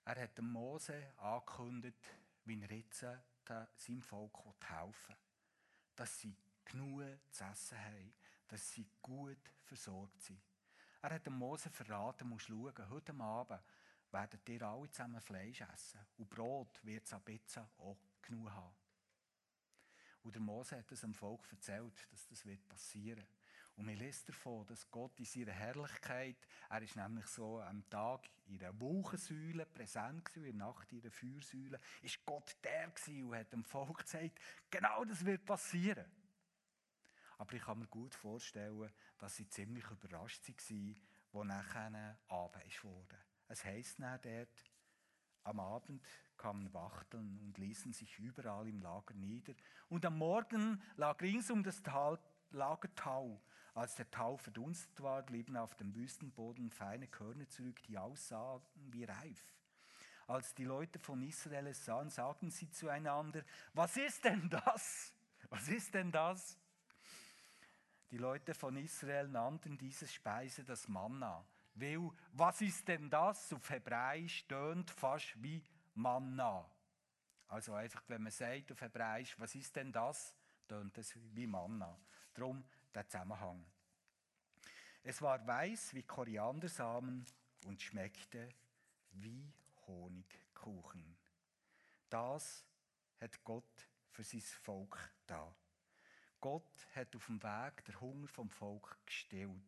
Er 0.04 0.22
hat 0.22 0.38
dem 0.38 0.52
Mose 0.52 1.14
angekündigt, 1.16 2.06
wie 2.44 2.62
er 2.62 2.70
jetzt 2.70 3.04
seinem 3.74 4.02
Volk 4.02 4.38
helfen 4.60 5.08
will. 5.08 5.16
Dass 5.96 6.20
sie 6.20 6.36
genug 6.64 7.02
zu 7.30 7.44
essen 7.44 7.78
haben, 7.78 8.14
dass 8.48 8.70
sie 8.70 8.86
gut 9.00 9.50
versorgt 9.64 10.22
sind. 10.22 10.40
Er 11.02 11.10
hat 11.10 11.26
dem 11.26 11.38
Mose 11.38 11.70
verraten, 11.70 12.28
musst 12.28 12.46
schauen, 12.46 12.90
heute 12.90 13.14
Abend 13.14 13.62
werdet 14.10 14.48
ihr 14.48 14.62
alle 14.62 14.90
zusammen 14.90 15.20
Fleisch 15.20 15.62
essen. 15.62 16.00
Und 16.18 16.28
Brot 16.28 16.84
wird 16.84 17.04
es 17.04 17.12
an 17.12 17.22
Pizza 17.22 17.68
auch 17.78 17.96
genug 18.22 18.50
haben. 18.50 18.85
Und 20.26 20.34
der 20.34 20.42
Mose 20.42 20.76
hat 20.76 20.90
es 20.90 21.02
dem 21.02 21.14
Volk 21.14 21.46
erzählt, 21.52 22.08
dass 22.10 22.26
das 22.26 22.44
wird 22.44 22.68
passieren. 22.68 23.24
Und 23.76 23.86
man 23.86 23.94
liest 23.94 24.28
davon, 24.28 24.66
dass 24.66 24.90
Gott 24.90 25.16
in 25.20 25.24
seiner 25.24 25.52
Herrlichkeit, 25.52 26.48
er 26.68 26.82
ist 26.82 26.96
nämlich 26.96 27.28
so 27.28 27.60
am 27.60 27.88
Tag 27.88 28.28
in 28.46 28.60
einer 28.60 28.80
Wolkensäule 28.80 29.66
präsent 29.66 30.24
gewesen, 30.24 30.46
in 30.46 30.58
der 30.58 30.66
Nacht 30.66 30.90
in 30.90 31.00
einer 31.00 31.12
Feuersäule, 31.12 31.78
ist 32.02 32.26
Gott 32.26 32.56
der 32.64 32.90
gewesen 32.90 33.28
und 33.28 33.36
hat 33.36 33.52
dem 33.52 33.62
Volk 33.62 33.98
gesagt, 33.98 34.40
genau 34.68 35.04
das 35.04 35.24
wird 35.24 35.44
passieren. 35.44 36.10
Aber 37.38 37.52
ich 37.52 37.62
kann 37.62 37.78
mir 37.78 37.86
gut 37.86 38.16
vorstellen, 38.16 38.92
dass 39.18 39.36
sie 39.36 39.48
ziemlich 39.48 39.88
überrascht 39.88 40.48
waren, 40.48 41.00
wo 41.30 41.44
nachher 41.44 42.18
Abend 42.26 42.82
wurde. 42.84 43.16
Es 43.46 43.64
heisst 43.64 44.00
dann 44.00 44.20
dort, 44.22 44.64
am 45.44 45.60
Abend 45.60 46.02
kamen 46.46 46.72
Wachteln 46.72 47.40
und 47.40 47.58
ließen 47.58 47.92
sich 47.92 48.20
überall 48.20 48.68
im 48.68 48.80
Lager 48.80 49.14
nieder. 49.14 49.52
Und 49.88 50.06
am 50.06 50.16
Morgen 50.18 50.80
lag 50.94 51.20
rings 51.20 51.50
um 51.50 51.64
das 51.64 51.82
Tal 51.82 52.20
Lager 52.50 52.94
Tau. 52.94 53.40
Als 53.74 53.96
der 53.96 54.08
Tau 54.12 54.36
verdunstet 54.36 55.02
war, 55.02 55.24
blieben 55.24 55.56
auf 55.56 55.74
dem 55.74 55.92
Wüstenboden 55.96 56.70
feine 56.70 57.08
Körner 57.08 57.48
zurück, 57.48 57.82
die 57.88 57.98
aussahen 57.98 58.62
wie 58.76 59.02
reif. 59.02 59.52
Als 60.28 60.54
die 60.54 60.62
Leute 60.62 61.00
von 61.00 61.20
Israel 61.20 61.66
es 61.66 61.84
sahen, 61.84 62.10
sagten 62.10 62.52
sie 62.52 62.70
zueinander, 62.70 63.42
was 63.74 63.96
ist 63.96 64.24
denn 64.24 64.48
das? 64.48 65.12
Was 65.48 65.66
ist 65.66 65.94
denn 65.94 66.12
das? 66.12 66.56
Die 68.12 68.18
Leute 68.18 68.54
von 68.54 68.76
Israel 68.76 69.26
nannten 69.26 69.76
diese 69.78 70.06
Speise 70.06 70.62
das 70.62 70.86
Manna. 70.86 71.44
Weil, 71.74 72.08
was 72.32 72.60
ist 72.60 72.86
denn 72.86 73.10
das? 73.10 73.52
Auf 73.52 73.68
Hebräisch 73.68 74.46
tönt 74.46 74.92
fast 74.92 75.42
wie 75.42 75.60
Manna. 75.96 76.70
Also 77.48 77.74
einfach, 77.74 78.02
wenn 78.08 78.22
man 78.22 78.32
sagt 78.32 78.72
auf 78.72 78.80
Hebräisch, 78.80 79.38
was 79.38 79.54
ist 79.54 79.74
denn 79.76 79.92
das? 79.92 80.34
Tönt 80.68 80.96
es 80.98 81.14
wie 81.34 81.46
Manna. 81.46 81.98
Darum 82.34 82.64
der 82.94 83.08
Zusammenhang. 83.08 83.64
Es 85.02 85.22
war 85.22 85.46
weiß 85.46 85.94
wie 85.94 86.02
Koriandersamen 86.02 87.24
und 87.66 87.80
schmeckte 87.80 88.48
wie 89.12 89.52
Honigkuchen. 89.86 91.16
Das 92.10 92.64
hat 93.20 93.42
Gott 93.44 93.88
für 94.10 94.24
sein 94.24 94.40
Volk 94.40 94.98
da. 95.26 95.54
Gott 96.40 96.86
hat 96.94 97.14
auf 97.16 97.26
dem 97.26 97.42
Weg 97.42 97.84
der 97.84 98.00
Hunger 98.00 98.28
vom 98.28 98.50
Volk 98.50 98.98
gestillt. 99.06 99.62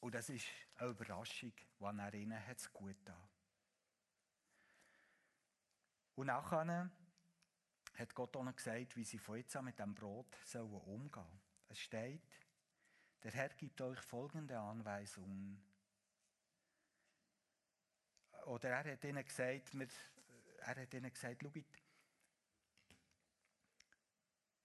Und 0.00 0.14
das 0.14 0.28
ist 0.28 0.46
eine 0.76 0.90
Überraschung, 0.90 1.52
wann 1.78 1.98
er 1.98 2.14
ihnen 2.14 2.40
es 2.48 2.72
gut 2.72 2.96
da. 3.04 3.28
Und 6.14 6.26
nachher 6.26 6.90
hat 7.94 8.14
Gott 8.14 8.34
noch 8.34 8.54
gesagt, 8.54 8.96
wie 8.96 9.04
sie 9.04 9.18
von 9.18 9.36
jetzt 9.36 9.56
an 9.56 9.64
mit 9.64 9.78
dem 9.78 9.94
Brot 9.94 10.36
umgehen 10.54 11.10
sollen. 11.12 11.40
Es 11.68 11.78
steht, 11.80 12.22
der 13.22 13.32
Herr 13.32 13.48
gibt 13.50 13.80
euch 13.80 14.00
folgende 14.00 14.58
Anweisungen. 14.58 15.60
Oder 18.46 18.70
er 18.70 18.92
hat 18.92 19.04
ihnen 19.04 19.24
gesagt, 19.24 19.74
er 19.74 20.76
hat 20.76 20.94
ihnen 20.94 21.12
gesagt, 21.12 21.42
schaut, 21.42 21.64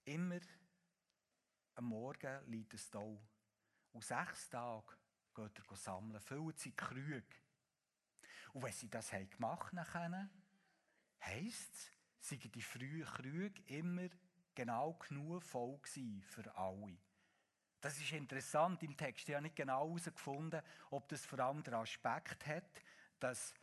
immer 0.05 0.39
am 1.75 1.85
Morgen 1.85 2.45
liegt 2.51 2.73
es 2.73 2.89
Tau. 2.89 3.19
Und 3.91 4.03
sechs 4.03 4.49
Tage 4.49 4.95
geht 5.33 5.59
er 5.59 5.75
sammeln, 5.75 6.19
füllen 6.19 6.53
sie 6.55 6.71
Krüge. 6.71 7.23
Und 8.53 8.63
wenn 8.63 8.71
sie 8.71 8.89
das 8.89 9.11
gemacht 9.11 9.73
haben, 9.73 10.29
heisst 11.21 11.75
es, 11.75 12.29
seien 12.29 12.51
die 12.51 12.61
frühen 12.61 13.05
Krüge 13.05 13.61
immer 13.67 14.09
genau 14.55 14.93
genug 14.93 15.43
voll 15.43 15.79
für 15.83 16.55
alle. 16.55 16.97
Das 17.81 17.97
ist 17.99 18.11
interessant 18.13 18.81
im 18.83 18.95
Text. 18.95 19.27
Ich 19.27 19.35
habe 19.35 19.43
nicht 19.43 19.57
genau 19.57 19.87
herausgefunden, 19.87 20.61
ob 20.91 21.07
das 21.09 21.25
vor 21.25 21.39
allem 21.39 21.63
den 21.63 21.73
Aspekt 21.73 22.45
hat, 22.45 22.81
dass, 23.19 23.53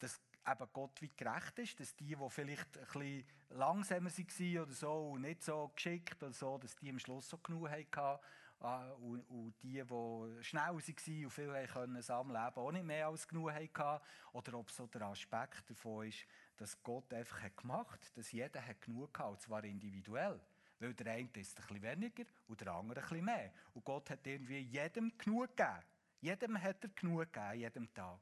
dass 0.00 0.20
eben 0.46 0.68
Gott 0.72 1.00
wie 1.00 1.12
gerecht 1.14 1.58
ist, 1.58 1.78
dass 1.78 1.94
die, 1.94 2.16
die 2.16 2.30
vielleicht 2.30 2.76
ein 2.76 2.84
bisschen 2.84 3.24
langsamer 3.50 4.10
waren 4.10 4.58
oder 4.58 4.72
so 4.72 5.16
nicht 5.18 5.42
so 5.42 5.68
geschickt 5.68 6.22
oder 6.22 6.32
so, 6.32 6.58
dass 6.58 6.74
die 6.76 6.90
am 6.90 6.98
Schluss 6.98 7.28
so 7.28 7.38
genug 7.38 7.68
hatten 7.68 8.20
und, 8.64 9.20
und, 9.28 9.54
die, 9.62 9.82
die 9.82 10.42
schnell 10.42 10.62
waren 10.62 11.24
und 11.24 11.30
viel 11.30 11.66
können 11.66 12.02
sammeln 12.02 12.36
konnten, 12.36 12.60
auch 12.60 12.72
nicht 12.72 12.84
mehr 12.84 13.08
als 13.08 13.28
genug 13.28 13.52
hatten. 13.52 14.02
Oder 14.32 14.54
ob 14.54 14.70
so 14.70 14.86
der 14.86 15.02
Aspekt 15.02 15.68
davon 15.68 16.08
ist, 16.08 16.26
dass 16.56 16.82
Gott 16.82 17.12
einfach 17.12 17.42
hat 17.42 17.56
gemacht 17.56 18.04
hat, 18.04 18.16
dass 18.16 18.32
jeder 18.32 18.64
hat 18.64 18.80
genug 18.80 19.18
hatte, 19.18 19.30
und 19.30 19.40
zwar 19.40 19.64
individuell. 19.64 20.40
Weil 20.78 20.94
der 20.94 21.12
eine 21.12 21.28
ist 21.34 21.58
ein 21.58 21.66
bisschen 21.66 21.82
weniger 21.82 22.24
und 22.46 22.60
der 22.60 22.72
andere 22.72 23.00
ein 23.00 23.08
bisschen 23.08 23.24
mehr. 23.24 23.52
Und 23.74 23.84
Gott 23.84 24.10
hat 24.10 24.26
irgendwie 24.26 24.60
jedem 24.60 25.16
genug 25.18 25.56
gegeben. 25.56 25.82
Jedem 26.20 26.62
hat 26.62 26.82
er 26.82 26.88
genug 26.90 27.32
gegeben, 27.32 27.60
jedem 27.60 27.94
Tag. 27.94 28.20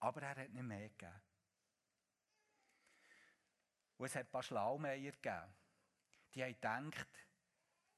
Aber 0.00 0.22
er 0.22 0.36
hat 0.36 0.52
nicht 0.52 0.62
mehr 0.62 0.88
gegeben. 0.90 1.20
Und 3.96 4.06
es 4.06 4.14
hat 4.14 4.26
ein 4.26 4.30
paar 4.30 4.42
Schlaumeier 4.42 5.12
gegeben. 5.12 5.54
Die 6.34 6.42
haben 6.42 6.90
gedacht, 6.90 7.08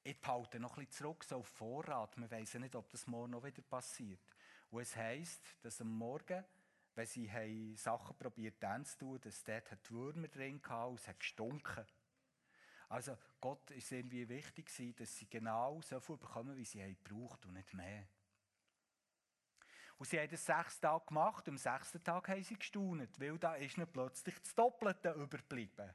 ich 0.07 0.21
behalte 0.21 0.61
noch 0.61 0.77
bisschen 0.77 0.93
zurück, 0.93 1.25
so 1.25 1.37
auf 1.37 1.49
Vorrat. 1.49 2.17
Wir 2.17 2.31
wissen 2.31 2.61
nicht, 2.61 2.75
ob 2.77 2.89
das 2.91 3.07
morgen 3.07 3.33
noch 3.33 3.45
wieder 3.45 3.63
passiert. 3.63 4.35
Und 4.71 4.81
es 4.81 4.95
heisst, 4.97 5.43
dass 5.63 5.81
am 5.81 5.91
Morgen 5.93 6.45
wenn 6.97 7.07
sie 7.07 7.31
haben 7.31 7.77
Sachen 7.77 8.17
probiert 8.17 8.57
zu 8.87 8.99
tun, 8.99 9.21
dass 9.21 9.45
dort 9.45 9.71
hat 9.71 9.91
Würmer 9.91 10.29
drin 10.29 10.61
hatten 10.67 10.91
und 10.91 10.99
es 11.01 11.07
hat 11.07 11.21
gestunken. 11.21 11.85
Also 12.89 13.19
Gott 13.39 13.71
ist 13.71 13.93
irgendwie 13.93 14.27
wichtig 14.29 14.71
dass 14.97 15.15
sie 15.15 15.29
genau 15.29 15.83
so 15.83 16.01
viel 16.01 16.17
bekommen, 16.17 16.57
wie 16.57 16.65
sie 16.65 16.83
haben 16.83 16.97
gebraucht 17.05 17.45
und 17.45 17.53
nicht 17.53 17.75
mehr. 17.75 18.09
Und 19.99 20.07
sie 20.07 20.19
haben 20.19 20.31
das 20.31 20.45
sechs 20.45 20.81
Tage 20.81 21.05
gemacht 21.07 21.47
und 21.49 21.55
am 21.55 21.59
sechsten 21.59 22.03
Tag 22.03 22.29
haben 22.29 22.43
sie 22.43 22.59
gestaunt, 22.59 23.21
weil 23.21 23.39
da 23.39 23.57
ist 23.57 23.77
ihnen 23.77 23.91
plötzlich 23.91 24.39
das 24.41 24.55
Doppelte 24.55 25.11
überblieben. 25.11 25.95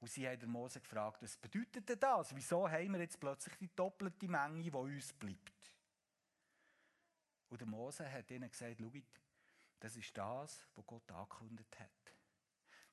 Und 0.00 0.08
sie 0.08 0.28
haben 0.28 0.50
Mose 0.50 0.80
gefragt, 0.80 1.22
was 1.22 1.36
bedeutet 1.36 1.88
denn 1.88 1.98
das? 1.98 2.34
Wieso 2.34 2.68
haben 2.68 2.92
wir 2.92 3.00
jetzt 3.00 3.18
plötzlich 3.18 3.56
die 3.56 3.74
doppelte 3.74 4.28
Menge, 4.28 4.62
die 4.62 4.70
uns 4.70 5.12
bleibt? 5.12 5.72
Und 7.48 7.60
der 7.60 7.66
Mose 7.66 8.10
hat 8.10 8.30
ihnen 8.30 8.50
gesagt, 8.50 8.78
schaut, 8.78 9.20
das 9.80 9.96
ist 9.96 10.16
das, 10.16 10.66
was 10.74 10.86
Gott 10.86 11.10
angekündigt 11.10 11.78
hat. 11.80 12.14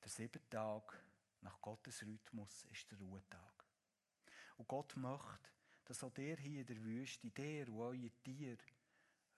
Der 0.01 0.09
siebte 0.09 0.49
Tag 0.49 0.99
nach 1.41 1.61
Gottes 1.61 2.03
Rhythmus 2.03 2.65
ist 2.71 2.89
der 2.91 2.99
Ruhetag. 2.99 3.65
Und 4.57 4.67
Gott 4.67 4.95
möchte, 4.95 5.49
dass 5.83 6.03
auch 6.03 6.11
der 6.11 6.37
hier 6.37 6.61
in 6.61 6.67
der 6.67 6.83
Wüste, 6.83 7.29
der 7.31 7.67
und 7.67 7.79
eure 7.79 8.09
Tiere 8.23 8.57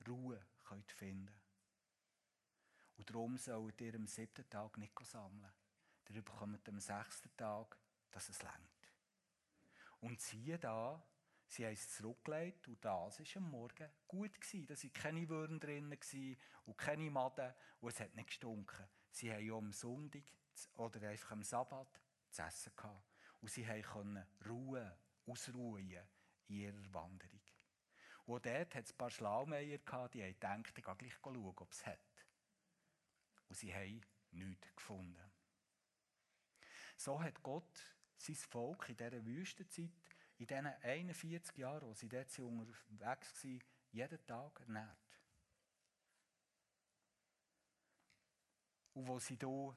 Ruhe 0.07 0.39
könnt 0.63 0.91
finden 0.91 1.33
Und 2.97 3.09
darum 3.09 3.37
sollt 3.37 3.81
ihr 3.81 3.95
am 3.95 4.07
siebten 4.07 4.49
Tag 4.49 4.77
nicht 4.77 4.97
sammeln. 5.03 5.51
Ihr 6.09 6.21
bekommt 6.21 6.67
am 6.69 6.79
sechsten 6.79 7.35
Tag, 7.35 7.77
dass 8.11 8.29
es 8.29 8.41
längt. 8.41 8.91
Und 9.99 10.21
siehe 10.21 10.57
da, 10.57 11.03
Sie 11.49 11.65
haben 11.65 11.73
es 11.73 11.89
zurückgelegt 11.95 12.67
und 12.67 12.83
das 12.83 13.19
war 13.19 13.37
am 13.37 13.49
Morgen 13.49 13.89
gut. 14.07 14.33
Gewesen. 14.39 14.65
Da 14.65 14.75
waren 14.75 14.93
keine 14.93 15.29
Würmer 15.29 15.59
drin 15.59 15.97
und 16.65 16.77
keine 16.77 17.09
Maden 17.09 17.53
und 17.79 17.89
es 17.89 17.99
hat 17.99 18.13
nicht 18.15 18.27
gestunken. 18.27 18.85
Sie 19.11 19.31
haben 19.31 19.45
ja 19.45 19.53
am 19.53 19.71
Sonntag 19.71 20.23
oder 20.75 21.07
einfach 21.07 21.31
am 21.31 21.43
Sabbat 21.43 22.01
zu 22.31 22.41
essen 22.41 22.73
gehabt. 22.75 23.03
Und 23.41 23.49
sie 23.49 23.63
konnten 23.81 24.25
ruhen, 24.47 24.91
ausruhen 25.25 25.89
in 26.47 26.55
ihrer 26.55 26.93
Wanderung. 26.93 27.41
Und 28.25 28.45
dort 28.45 28.75
hat 28.75 28.83
es 28.83 28.91
ein 28.91 28.97
paar 28.97 29.09
Schlaumeier 29.09 29.77
gehabt, 29.77 30.15
die 30.15 30.23
haben 30.23 30.33
gedacht, 30.33 30.77
ich 30.77 30.83
gehe 30.83 30.95
gleich 30.95 31.13
schauen, 31.13 31.45
ob 31.45 31.71
es 31.71 31.85
hat. 31.85 31.99
Und 33.47 33.55
sie 33.55 33.73
haben 33.73 34.01
nichts 34.31 34.75
gefunden. 34.75 35.26
So 36.97 37.21
hat 37.21 37.41
Gott 37.43 37.95
sein 38.17 38.35
Volk 38.35 38.89
in 38.89 38.97
dieser 38.97 39.23
Wüstenzeit 39.23 39.91
in 40.39 40.45
diesen 40.45 40.67
41 40.67 41.57
Jahren, 41.57 41.87
wo 41.87 41.93
sie 41.93 42.09
dort 42.09 42.37
unterwegs 42.39 43.43
waren, 43.43 43.63
jeden 43.91 44.25
Tag 44.25 44.59
ernährt. 44.61 44.97
Und 48.93 49.07
wo 49.07 49.19
sie 49.19 49.35
hier 49.35 49.75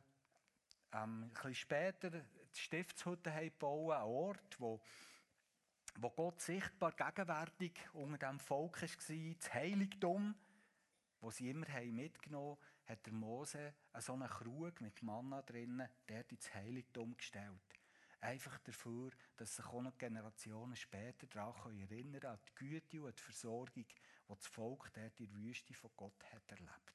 ähm, 0.93 1.25
ein 1.25 1.31
bisschen 1.31 1.55
später 1.55 2.11
die 2.11 2.59
Stiftshütte 2.59 3.33
haben 3.33 3.47
gebaut, 3.47 3.93
ein 3.93 4.03
Ort, 4.03 4.61
wo, 4.61 4.81
wo 5.97 6.11
Gott 6.11 6.41
sichtbar 6.41 6.93
gegenwärtig 6.93 7.73
unter 7.93 8.19
dem 8.19 8.39
Volk 8.39 8.83
war, 8.83 8.89
das 8.89 9.55
Heiligtum, 9.55 10.35
wo 11.21 11.31
sie 11.31 11.51
immer 11.51 11.69
haben 11.69 11.95
mitgenommen 11.95 12.59
hat 12.91 13.07
der 13.07 13.13
Mose 13.13 13.75
so 14.01 14.15
einen 14.15 14.29
Krug 14.29 14.81
mit 14.81 15.01
Manna 15.03 15.43
drinnen, 15.43 15.89
der 16.09 16.29
ins 16.31 16.53
Heiligtum 16.53 17.17
gestellt. 17.17 17.61
Einfach 18.21 18.59
dafür, 18.59 19.13
dass 19.37 19.57
sich 19.57 19.65
auch 19.67 19.81
noch 19.81 19.97
Generationen 19.97 20.75
später 20.75 21.27
daran 21.29 21.79
erinnern 21.79 22.21
können, 22.21 22.33
an 22.33 22.41
die 22.49 22.55
Güte 22.57 23.03
und 23.03 23.17
die 23.17 23.23
Versorgung, 23.23 23.87
die 23.87 23.95
das 24.29 24.47
Volk 24.49 24.93
dort 24.93 25.21
in 25.21 25.33
der 25.33 25.37
Wüste 25.37 25.73
von 25.73 25.91
Gott 25.97 26.25
hat 26.33 26.51
erlebt. 26.51 26.95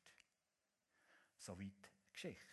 Soweit 1.38 1.92
Geschichte. 2.12 2.44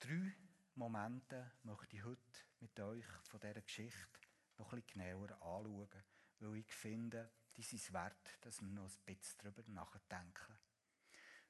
Drei 0.00 0.34
Momente 0.74 1.52
möchte 1.62 1.96
ich 1.96 2.04
heute 2.04 2.40
mit 2.58 2.78
euch 2.80 3.06
von 3.22 3.40
dieser 3.40 3.62
Geschichte 3.62 4.20
noch 4.58 4.70
bisschen 4.72 4.86
genauer 4.88 5.30
anschauen, 5.30 6.04
weil 6.40 6.56
ich 6.56 6.74
finde, 6.74 7.30
die 7.56 7.62
sind 7.62 7.80
es 7.80 7.92
wert, 7.92 8.38
dass 8.40 8.60
wir 8.60 8.68
noch 8.68 8.90
ein 9.06 9.16
bisschen 9.16 9.38
darüber 9.38 9.62
nachdenken. 9.70 10.58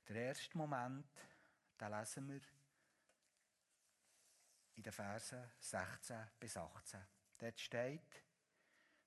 Der 0.08 0.16
erste 0.16 0.58
Moment, 0.58 1.06
den 1.80 1.90
lesen 1.90 2.28
wir 2.28 2.40
in 4.74 4.82
den 4.82 4.92
Versen 4.92 5.42
16 5.60 6.28
bis 6.38 6.58
18. 6.58 7.00
Dort 7.38 7.58
steht, 7.58 8.22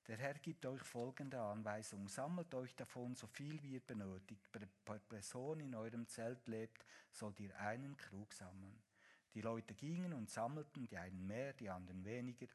der 0.07 0.17
Herr 0.17 0.33
gibt 0.35 0.65
euch 0.65 0.81
folgende 0.81 1.39
Anweisung. 1.39 2.07
Sammelt 2.07 2.51
euch 2.55 2.75
davon 2.75 3.13
so 3.13 3.27
viel 3.27 3.61
wie 3.61 3.73
ihr 3.73 3.81
benötigt. 3.81 4.51
Per 4.51 4.99
Person 4.99 5.59
in 5.59 5.75
eurem 5.75 6.07
Zelt 6.07 6.47
lebt, 6.47 6.83
sollt 7.11 7.39
ihr 7.41 7.55
einen 7.59 7.95
Krug 7.95 8.33
sammeln. 8.33 8.81
Die 9.35 9.41
Leute 9.41 9.75
gingen 9.75 10.13
und 10.13 10.31
sammelten, 10.31 10.87
die 10.87 10.97
einen 10.97 11.27
mehr, 11.27 11.53
die 11.53 11.69
anderen 11.69 12.03
weniger. 12.05 12.47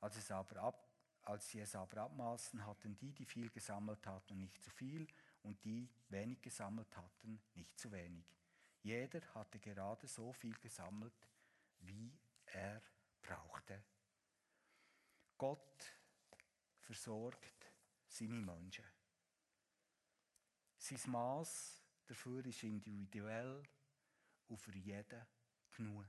Als, 0.00 0.16
es 0.16 0.30
aber 0.30 0.62
ab, 0.62 0.88
als 1.24 1.50
sie 1.50 1.60
es 1.60 1.74
aber 1.74 2.02
abmaßen, 2.02 2.64
hatten 2.64 2.96
die, 2.96 3.12
die 3.12 3.26
viel 3.26 3.50
gesammelt 3.50 4.06
hatten, 4.06 4.38
nicht 4.38 4.62
zu 4.62 4.70
viel 4.70 5.06
und 5.42 5.62
die 5.64 5.88
wenig 6.08 6.40
gesammelt 6.40 6.96
hatten, 6.96 7.40
nicht 7.54 7.78
zu 7.78 7.90
wenig. 7.92 8.24
Jeder 8.82 9.20
hatte 9.34 9.58
gerade 9.58 10.06
so 10.06 10.32
viel 10.32 10.54
gesammelt, 10.54 11.28
wie 11.80 12.12
er 12.46 12.82
brauchte. 13.22 13.82
Gott 15.38 15.98
versorgt 16.80 17.72
seine 18.06 18.34
Menschen. 18.34 18.84
Sein 20.76 21.10
Maß 21.10 21.82
dafür 22.06 22.44
ist 22.46 22.62
individuell 22.64 23.62
und 24.48 24.58
für 24.58 24.76
jeden 24.76 25.26
genug. 25.70 26.06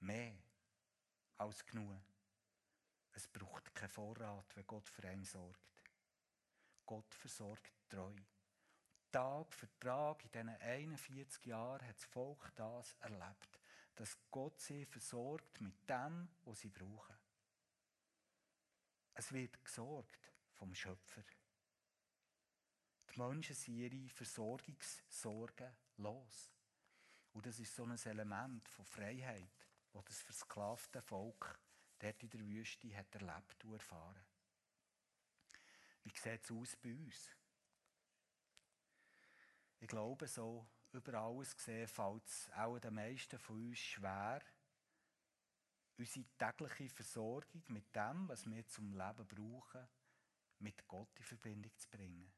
Mehr 0.00 0.36
als 1.38 1.64
genug. 1.64 2.00
Es 3.12 3.26
braucht 3.26 3.74
keinen 3.74 3.88
Vorrat, 3.88 4.54
wenn 4.54 4.66
Gott 4.66 4.88
für 4.88 5.08
einen 5.08 5.24
sorgt. 5.24 5.75
Gott 6.86 7.14
versorgt 7.14 7.72
treu. 7.88 8.14
Tag 9.10 9.52
für 9.52 9.68
Tag 9.80 10.24
in 10.24 10.30
diesen 10.30 10.48
41 10.48 11.46
Jahren 11.46 11.86
hat 11.86 11.96
das 11.96 12.04
Volk 12.04 12.52
das 12.54 12.94
erlebt, 13.00 13.60
dass 13.96 14.16
Gott 14.30 14.60
sie 14.60 14.84
versorgt 14.84 15.60
mit 15.60 15.88
dem, 15.88 16.28
was 16.44 16.60
sie 16.60 16.68
brauchen. 16.68 17.16
Es 19.14 19.32
wird 19.32 19.64
gesorgt 19.64 20.32
vom 20.52 20.74
Schöpfer. 20.74 21.24
Die 23.10 23.18
Menschen 23.18 23.56
sind 23.56 23.76
ihre 23.76 24.10
Versorgungssorgen 24.10 25.74
los. 25.96 26.52
Und 27.32 27.46
das 27.46 27.58
ist 27.58 27.74
so 27.74 27.84
ein 27.84 27.98
Element 28.04 28.68
von 28.68 28.84
Freiheit, 28.84 29.66
das 29.92 30.04
das 30.04 30.22
versklavte 30.22 31.00
Volk 31.02 31.58
dort 31.98 32.22
in 32.22 32.30
der 32.30 32.40
Wüste 32.40 32.94
hat 32.94 33.14
erlebt 33.14 33.64
und 33.64 33.72
erfahren. 33.72 34.25
Wie 36.06 36.16
sieht 36.16 36.44
es 36.44 36.52
aus 36.52 36.76
bei 36.76 36.94
uns? 36.94 37.32
Ich 39.80 39.88
glaube, 39.88 40.28
so 40.28 40.64
über 40.92 41.14
alles 41.14 41.56
gesehen 41.56 41.88
fällt 41.88 42.24
es 42.28 42.48
auch 42.52 42.78
den 42.78 42.94
meisten 42.94 43.40
von 43.40 43.56
uns 43.56 43.78
schwer, 43.80 44.40
unsere 45.98 46.24
tägliche 46.38 46.88
Versorgung 46.88 47.64
mit 47.66 47.94
dem, 47.96 48.28
was 48.28 48.46
wir 48.46 48.64
zum 48.68 48.92
Leben 48.92 49.26
brauchen, 49.26 49.88
mit 50.60 50.86
Gott 50.86 51.10
in 51.18 51.24
Verbindung 51.24 51.76
zu 51.76 51.88
bringen. 51.90 52.32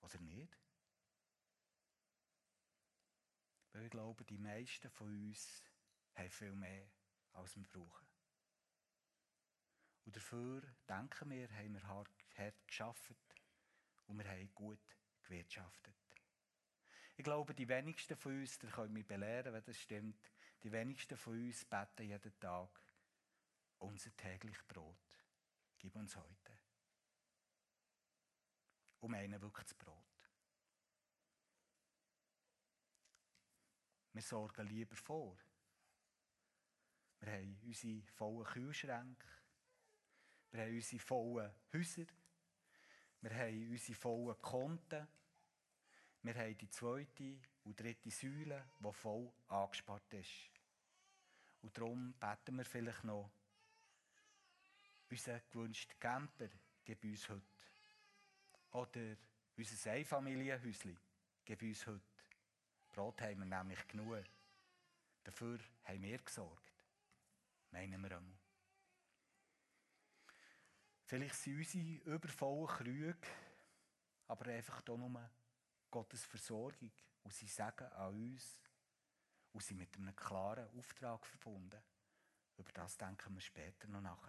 Oder 0.00 0.20
nicht? 0.20 0.56
Weil 3.72 3.82
ich 3.82 3.90
glaube, 3.90 4.24
die 4.24 4.38
meisten 4.38 4.90
von 4.90 5.08
uns 5.08 5.64
haben 6.14 6.30
viel 6.30 6.54
mehr, 6.54 6.88
als 7.32 7.56
wir 7.56 7.64
brauchen. 7.64 8.07
Und 10.08 10.16
dafür, 10.16 10.62
denken 10.88 11.28
wir, 11.28 11.50
haben 11.52 11.74
wir 11.74 11.86
hart, 11.86 12.08
geschafft 12.66 13.14
und 14.06 14.16
wir 14.16 14.26
haben 14.26 14.54
gut 14.54 14.80
gewirtschaftet. 15.22 15.94
Ich 17.18 17.24
glaube, 17.24 17.54
die 17.54 17.68
wenigsten 17.68 18.16
von 18.16 18.40
uns, 18.40 18.58
da 18.58 18.68
können 18.68 18.94
mich 18.94 19.06
belehren, 19.06 19.52
wenn 19.52 19.62
das 19.62 19.78
stimmt, 19.78 20.32
die 20.62 20.72
wenigsten 20.72 21.18
von 21.18 21.34
uns 21.34 21.62
beten 21.66 22.08
jeden 22.08 22.40
Tag, 22.40 22.80
unser 23.80 24.16
täglich 24.16 24.56
Brot, 24.66 24.96
gib 25.78 25.94
uns 25.94 26.16
heute. 26.16 26.58
Und 29.00 29.10
meinen 29.10 29.42
wirklich 29.42 29.66
das 29.66 29.74
Brot. 29.74 30.30
Wir 34.14 34.22
sorgen 34.22 34.68
lieber 34.68 34.96
vor. 34.96 35.36
Wir 37.20 37.30
haben 37.30 37.60
unsere 37.62 38.06
vollen 38.06 38.46
Kühlschränke. 38.46 39.37
Wir 40.50 40.62
haben 40.62 40.74
unsere 40.74 41.00
vollen 41.00 41.52
Häuser. 41.72 42.06
Wir 43.20 43.34
haben 43.34 43.70
unsere 43.70 43.98
vollen 43.98 44.40
Konten. 44.40 45.06
Wir 46.22 46.34
haben 46.34 46.58
die 46.58 46.70
zweite 46.70 47.38
und 47.64 47.78
dritte 47.78 48.10
Säule, 48.10 48.64
die 48.80 48.92
voll 48.92 49.30
angespart 49.48 50.12
ist. 50.14 50.50
Und 51.62 51.76
darum 51.76 52.14
beten 52.14 52.56
wir 52.56 52.64
vielleicht 52.64 53.04
noch, 53.04 53.30
unser 55.10 55.40
gewünschter 55.50 55.94
Camper 55.98 56.48
gibt 56.84 57.04
uns 57.04 57.28
heute. 57.28 57.42
Oder 58.72 59.16
unser 59.56 59.90
Einfamilienhäuschen 59.92 60.98
gibt 61.44 61.62
uns 61.62 61.86
heute. 61.86 62.00
Brot 62.90 63.20
haben 63.22 63.38
wir 63.38 63.46
nämlich 63.46 63.86
genug. 63.88 64.24
Dafür 65.24 65.58
haben 65.84 66.02
wir 66.02 66.18
gesorgt. 66.18 66.84
Meinen 67.70 68.00
wir 68.02 68.16
einmal. 68.16 68.37
Vielleicht 71.08 71.36
sind 71.36 71.56
unsere 71.56 72.14
übervollen 72.14 72.66
Krüge 72.66 73.16
aber 74.26 74.44
einfach 74.50 74.82
hier 74.84 74.98
nur 74.98 75.30
Gottes 75.90 76.26
Versorgung 76.26 76.92
und 77.24 77.32
sie 77.32 77.46
sagen 77.46 77.86
an 77.92 78.12
uns 78.14 78.60
und 79.54 79.62
sie 79.62 79.72
mit 79.72 79.96
einem 79.96 80.14
klaren 80.14 80.68
Auftrag 80.78 81.24
verbunden. 81.24 81.80
Über 82.58 82.70
das 82.72 82.98
denken 82.98 83.34
wir 83.34 83.40
später 83.40 83.88
noch 83.88 84.02
nach. 84.02 84.28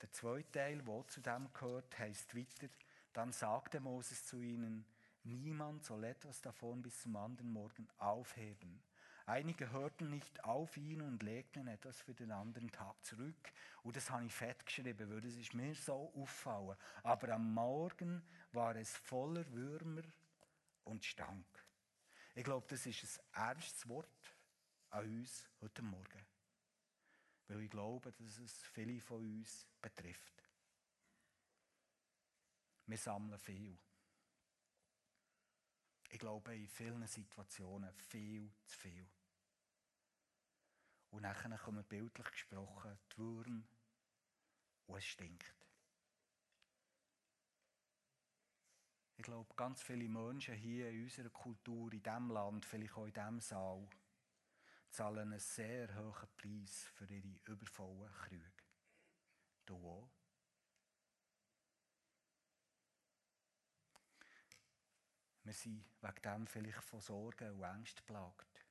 Der 0.00 0.12
zweite 0.12 0.52
Teil, 0.52 0.80
der 0.80 1.08
zu 1.08 1.20
dem 1.20 1.52
gehört, 1.52 1.98
heißt 1.98 2.36
weiter, 2.36 2.68
dann 3.12 3.32
sagte 3.32 3.80
Moses 3.80 4.24
zu 4.24 4.38
ihnen, 4.40 4.86
niemand 5.24 5.84
soll 5.84 6.04
etwas 6.04 6.40
davon 6.40 6.82
bis 6.82 7.00
zum 7.00 7.16
anderen 7.16 7.52
Morgen 7.52 7.88
aufheben. 7.98 8.80
Einige 9.26 9.70
hörten 9.70 10.10
nicht 10.10 10.44
auf 10.44 10.76
ihn 10.76 11.00
und 11.00 11.22
legten 11.22 11.66
etwas 11.66 11.98
für 12.02 12.12
den 12.12 12.30
anderen 12.30 12.70
Tag 12.70 13.02
zurück. 13.04 13.52
Und 13.82 13.96
das 13.96 14.10
habe 14.10 14.26
ich 14.26 14.34
fett 14.34 14.66
geschrieben, 14.66 15.10
weil 15.10 15.24
ist 15.24 15.54
mir 15.54 15.74
so 15.74 16.12
auffallen. 16.14 16.76
Aber 17.02 17.30
am 17.30 17.54
Morgen 17.54 18.22
war 18.52 18.76
es 18.76 18.94
voller 18.94 19.50
Würmer 19.50 20.02
und 20.84 21.04
Stank. 21.04 21.46
Ich 22.34 22.44
glaube, 22.44 22.66
das 22.68 22.84
ist 22.84 23.20
ein 23.32 23.48
ernstes 23.48 23.88
Wort 23.88 24.36
an 24.90 25.04
uns 25.06 25.48
heute 25.62 25.82
Morgen. 25.82 26.26
Weil 27.48 27.62
ich 27.62 27.70
glaube, 27.70 28.12
dass 28.12 28.38
es 28.38 28.52
viele 28.72 29.00
von 29.00 29.20
uns 29.20 29.66
betrifft. 29.80 30.42
Wir 32.86 32.98
sammeln 32.98 33.38
viel. 33.38 33.78
Ich 36.14 36.20
glaube, 36.20 36.54
in 36.54 36.68
vielen 36.68 37.04
Situationen 37.08 37.92
viel 37.92 38.48
zu 38.66 38.78
viel. 38.78 39.04
Und 41.10 41.22
nachher 41.22 41.58
kommen 41.58 41.82
bildlich 41.82 42.30
gesprochen 42.30 42.96
die 43.10 43.18
Würm 43.18 43.66
und 44.86 44.96
es 44.96 45.04
stinkt. 45.04 45.52
Ich 49.16 49.24
glaube, 49.24 49.52
ganz 49.56 49.82
viele 49.82 50.08
Menschen 50.08 50.54
hier 50.54 50.88
in 50.90 51.02
unserer 51.02 51.30
Kultur, 51.30 51.92
in 51.92 52.00
diesem 52.00 52.30
Land, 52.30 52.64
vielleicht 52.64 52.96
auch 52.96 53.06
in 53.06 53.12
diesem 53.12 53.40
Saal, 53.40 53.90
zahlen 54.90 55.32
einen 55.32 55.40
sehr 55.40 55.92
hohen 55.96 56.28
Preis 56.36 56.92
für 56.94 57.12
ihre 57.12 57.40
übervollen 57.46 58.12
Krüge. 58.12 58.52
Du 59.66 59.74
auch? 59.84 60.13
Wir 65.44 65.52
sind 65.52 65.84
wegen 66.00 66.22
dem 66.22 66.46
vielleicht 66.46 66.82
von 66.82 67.00
Sorgen 67.00 67.50
und 67.52 67.62
Ängsten 67.62 68.04
plagt. 68.06 68.64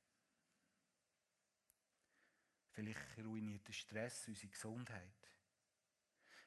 Vielleicht 2.72 3.18
ruiniert 3.18 3.66
der 3.68 3.72
Stress 3.72 4.26
unsere 4.26 4.48
Gesundheit. 4.48 5.30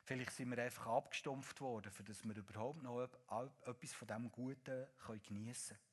Vielleicht 0.04 0.32
sind 0.32 0.50
wir 0.52 0.62
einfach 0.62 0.88
abgestumpft 0.88 1.60
worden, 1.62 1.92
für 1.92 2.04
dass 2.04 2.26
wir 2.26 2.36
überhaupt 2.36 2.84
noch 2.84 3.04
etwas 3.04 3.94
von 3.94 4.08
dem 4.08 4.32
Guten 4.32 4.88
geniessen 5.24 5.78
können. 5.78 5.88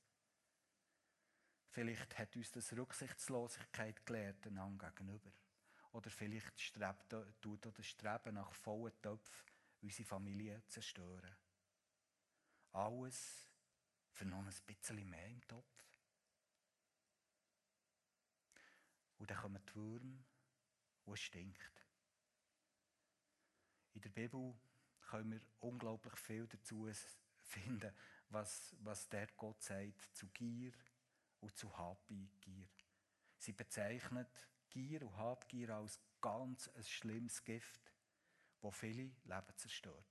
Vielleicht 1.70 2.18
hat 2.18 2.37
uns 2.37 2.53
das 2.53 2.73
Rücksichtslosigkeit 2.73 4.05
gelehrt, 4.07 4.47
einander 4.47 4.90
gegenüber. 4.90 5.33
Oder 5.92 6.11
vielleicht 6.11 6.61
strebt, 6.61 7.14
tut 7.40 7.66
das 7.66 7.87
Streben 7.87 8.35
nach 8.35 8.53
vollen 8.53 8.92
Töpfen 9.01 9.47
unsere 9.83 10.09
Familie 10.09 10.62
zerstören. 10.66 11.37
Alles 12.73 13.43
für 14.14 14.24
noch 14.24 14.38
ein 14.38 14.55
bisschen 14.66 15.09
mehr 15.11 15.29
im 15.29 15.46
Topf. 15.46 15.85
Und 19.18 19.31
dann 19.31 19.38
kommen 19.38 19.62
die 19.68 19.74
Würmer 19.74 20.24
und 21.05 21.14
es 21.14 21.20
stinkt. 21.20 21.87
In 23.94 24.00
der 24.00 24.11
Bibel 24.11 24.55
können 25.09 25.33
wir 25.33 25.40
unglaublich 25.61 26.16
viel 26.16 26.46
dazu 26.46 26.88
finden, 27.42 27.92
was, 28.29 28.74
was 28.81 29.09
der 29.09 29.27
Gott 29.37 29.62
sagt 29.62 30.16
zu 30.16 30.29
Gier 30.29 30.72
und 31.40 31.57
zu 31.57 31.77
Habgier. 31.77 32.68
Sie 33.38 33.53
bezeichnet 33.53 34.48
Gier 34.70 35.03
und 35.03 35.16
Habgier 35.16 35.70
als 35.70 36.00
ganz 36.20 36.68
ein 36.68 36.85
schlimmes 36.85 37.42
Gift, 37.44 37.92
das 38.61 38.77
viele 38.77 39.11
Leben 39.24 39.57
zerstört. 39.57 40.07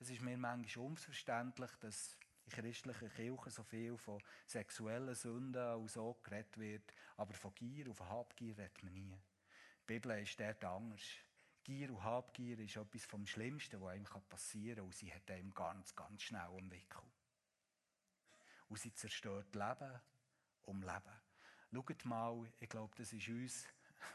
Es 0.00 0.10
ist 0.10 0.20
mir 0.20 0.36
manchmal 0.36 0.86
unverständlich, 0.86 1.70
dass 1.80 2.16
in 2.48 2.64
christlichen 2.64 3.10
Kirchen 3.10 3.50
so 3.50 3.62
viel 3.62 3.96
von 3.98 4.22
sexuellen 4.46 5.14
Sünden 5.14 5.74
und 5.74 5.90
so 5.90 6.14
geredet 6.22 6.56
wird, 6.58 6.94
aber 7.16 7.34
von 7.34 7.54
Gier 7.54 7.88
und 7.88 8.00
Habgier 8.00 8.56
redet 8.56 8.82
man 8.82 8.94
nie. 8.94 9.18
Die 9.82 9.86
Bibel 9.86 10.18
ist 10.22 10.40
dort 10.40 10.64
anders. 10.64 11.02
Gier 11.64 11.90
und 11.90 12.02
Habgier 12.02 12.58
ist 12.60 12.76
etwas 12.76 13.04
vom 13.04 13.26
Schlimmsten, 13.26 13.80
was 13.80 13.90
einem 13.90 14.04
passieren 14.28 14.76
kann 14.76 14.84
und 14.86 14.94
sie 14.94 15.12
hat 15.12 15.30
einem 15.30 15.52
ganz, 15.52 15.94
ganz 15.94 16.22
schnell 16.22 16.40
am 16.40 16.70
Wickel. 16.70 17.02
Und 18.68 18.78
sie 18.78 18.94
zerstört 18.94 19.54
Leben 19.54 20.00
um 20.62 20.80
Leben. 20.80 21.20
Schaut 21.72 22.04
mal, 22.06 22.50
ich 22.60 22.68
glaube, 22.68 22.94
das 22.96 23.12
ist 23.12 23.28
uns, 23.28 23.66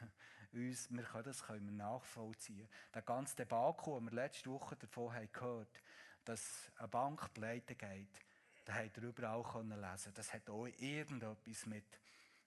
uns 0.54 0.90
wir 0.90 1.04
können 1.04 1.24
das 1.24 1.44
können 1.44 1.66
wir 1.66 1.74
nachvollziehen. 1.74 2.68
Der 2.94 3.04
ganze 3.04 3.36
Debakel, 3.36 3.94
den 3.96 4.06
wir 4.06 4.14
letzte 4.14 4.50
Woche 4.50 4.76
davon 4.76 5.14
haben 5.14 5.32
gehört 5.32 5.84
dass 6.26 6.72
eine 6.78 6.88
Bank 6.88 7.34
pleite 7.34 7.76
geht, 7.76 8.20
da 8.66 8.76
habt 8.76 8.98
ihr 8.98 9.04
überall 9.04 9.44
können 9.44 9.80
lesen. 9.80 10.14
Das 10.14 10.34
hat 10.34 10.50
auch 10.50 10.66
irgendetwas 10.66 11.66
mit, 11.66 12.00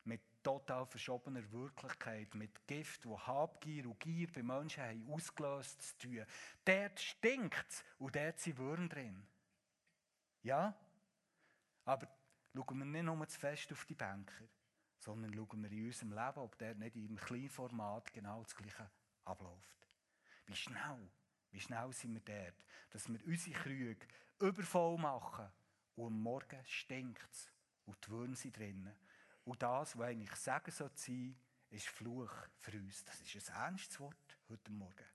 mit 0.05 0.21
total 0.43 0.87
verschobener 0.87 1.51
Wirklichkeit, 1.53 2.35
mit 2.35 2.67
Gift, 2.67 3.05
wo 3.05 3.19
Habgier 3.19 3.87
und 3.87 4.01
Gier 4.01 4.33
bei 4.33 4.43
Menschen 4.43 4.83
haben 4.83 5.11
ausgelöst 5.11 5.83
zu 5.83 5.99
tun. 5.99 6.27
Dort 6.65 7.01
stinkt 7.01 7.67
es 7.69 7.85
und 7.99 8.17
dort 8.17 8.39
sind 8.39 8.57
Würmer 8.57 8.89
drin. 8.89 9.27
Ja? 10.43 10.75
Aber 11.85 12.09
schauen 12.55 12.79
wir 12.79 12.85
nicht 12.85 13.03
nur 13.03 13.29
zu 13.29 13.39
fest 13.39 13.71
auf 13.73 13.85
die 13.85 13.95
Banker, 13.95 14.45
sondern 14.99 15.35
schauen 15.35 15.63
wir 15.63 15.71
in 15.71 15.87
unserem 15.87 16.13
Leben, 16.13 16.39
ob 16.39 16.57
der 16.59 16.75
nicht 16.75 16.97
im 16.97 17.17
Kleinformat 17.17 18.13
genau 18.13 18.43
das 18.43 18.55
Gleiche 18.55 18.91
abläuft. 19.25 19.89
Wie 20.47 20.57
schnell, 20.57 21.11
wie 21.57 21.61
schnell 21.61 21.91
sind 21.91 22.13
wir 22.13 22.21
dort, 22.21 22.67
dass 22.91 23.09
wir 23.09 23.19
unsere 23.25 23.59
Krüge 23.59 24.07
übervoll 24.41 24.99
machen 24.99 25.51
und 25.95 26.09
am 26.09 26.21
Morgen 26.21 26.63
stinkt 26.67 27.33
es 27.33 27.51
und 27.87 27.97
die 28.05 28.11
Würmer 28.11 28.37
sind 28.37 28.59
drinnen. 28.59 28.95
Und 29.45 29.63
das, 29.63 29.97
was 29.97 30.07
eigentlich 30.07 30.37
sagen 30.37 30.71
soll 30.71 30.91
sein, 30.95 31.35
ist 31.71 31.89
Fluch 31.89 32.31
für 32.59 32.77
uns. 32.77 33.03
Das 33.07 33.23
ist 33.23 33.51
ein 33.51 33.69
ernstes 33.69 33.99
Wort 33.99 34.39
heute 34.51 34.71
Morgen. 34.71 35.07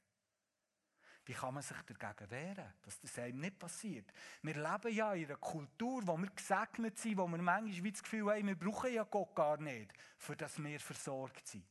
Wie 1.26 1.34
kann 1.34 1.54
man 1.54 1.62
sich 1.62 1.78
dagegen 1.84 2.32
wehren, 2.32 2.74
dass 2.82 3.00
das 3.00 3.20
einem 3.20 3.40
nicht 3.40 3.60
passiert? 3.60 4.12
Wir 4.42 4.56
leben 4.56 4.96
ja 4.96 5.14
in 5.14 5.26
einer 5.26 5.38
Kultur, 5.38 6.02
wo 6.08 6.18
wir 6.18 6.32
gesegnet 6.32 6.98
sind, 6.98 7.18
wo 7.18 7.28
wir 7.28 7.38
manchmal 7.38 7.92
das 7.92 8.02
Gefühl 8.02 8.32
haben, 8.32 8.48
wir 8.48 8.58
brauchen 8.58 8.92
ja 8.92 9.04
Gott 9.04 9.36
gar 9.36 9.58
nicht, 9.58 9.94
für 10.18 10.36
das 10.36 10.58
wir 10.58 10.80
versorgt 10.80 11.48
sind. 11.48 11.68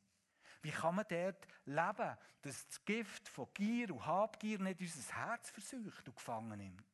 Wie 0.63 0.71
kann 0.71 0.95
man 0.95 1.07
dort 1.09 1.47
leben, 1.65 2.19
dass 2.43 2.67
das 2.67 2.85
Gift 2.85 3.29
von 3.29 3.49
Gier 3.55 3.91
und 3.93 4.05
Habgier 4.05 4.59
nicht 4.59 4.81
unser 4.81 5.15
Herz 5.15 5.51
versucht 5.51 6.07
und 6.09 6.17
gefangen 6.17 6.59
nimmt? 6.59 6.85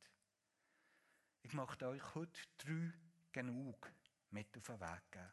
Ich 1.42 1.52
möchte 1.52 1.88
euch 1.88 2.14
heute 2.14 2.40
drei 2.58 2.92
genug 3.32 3.92
mit 4.30 4.56
auf 4.56 4.66
den 4.66 4.80
Weg 4.80 5.10
geben. 5.10 5.32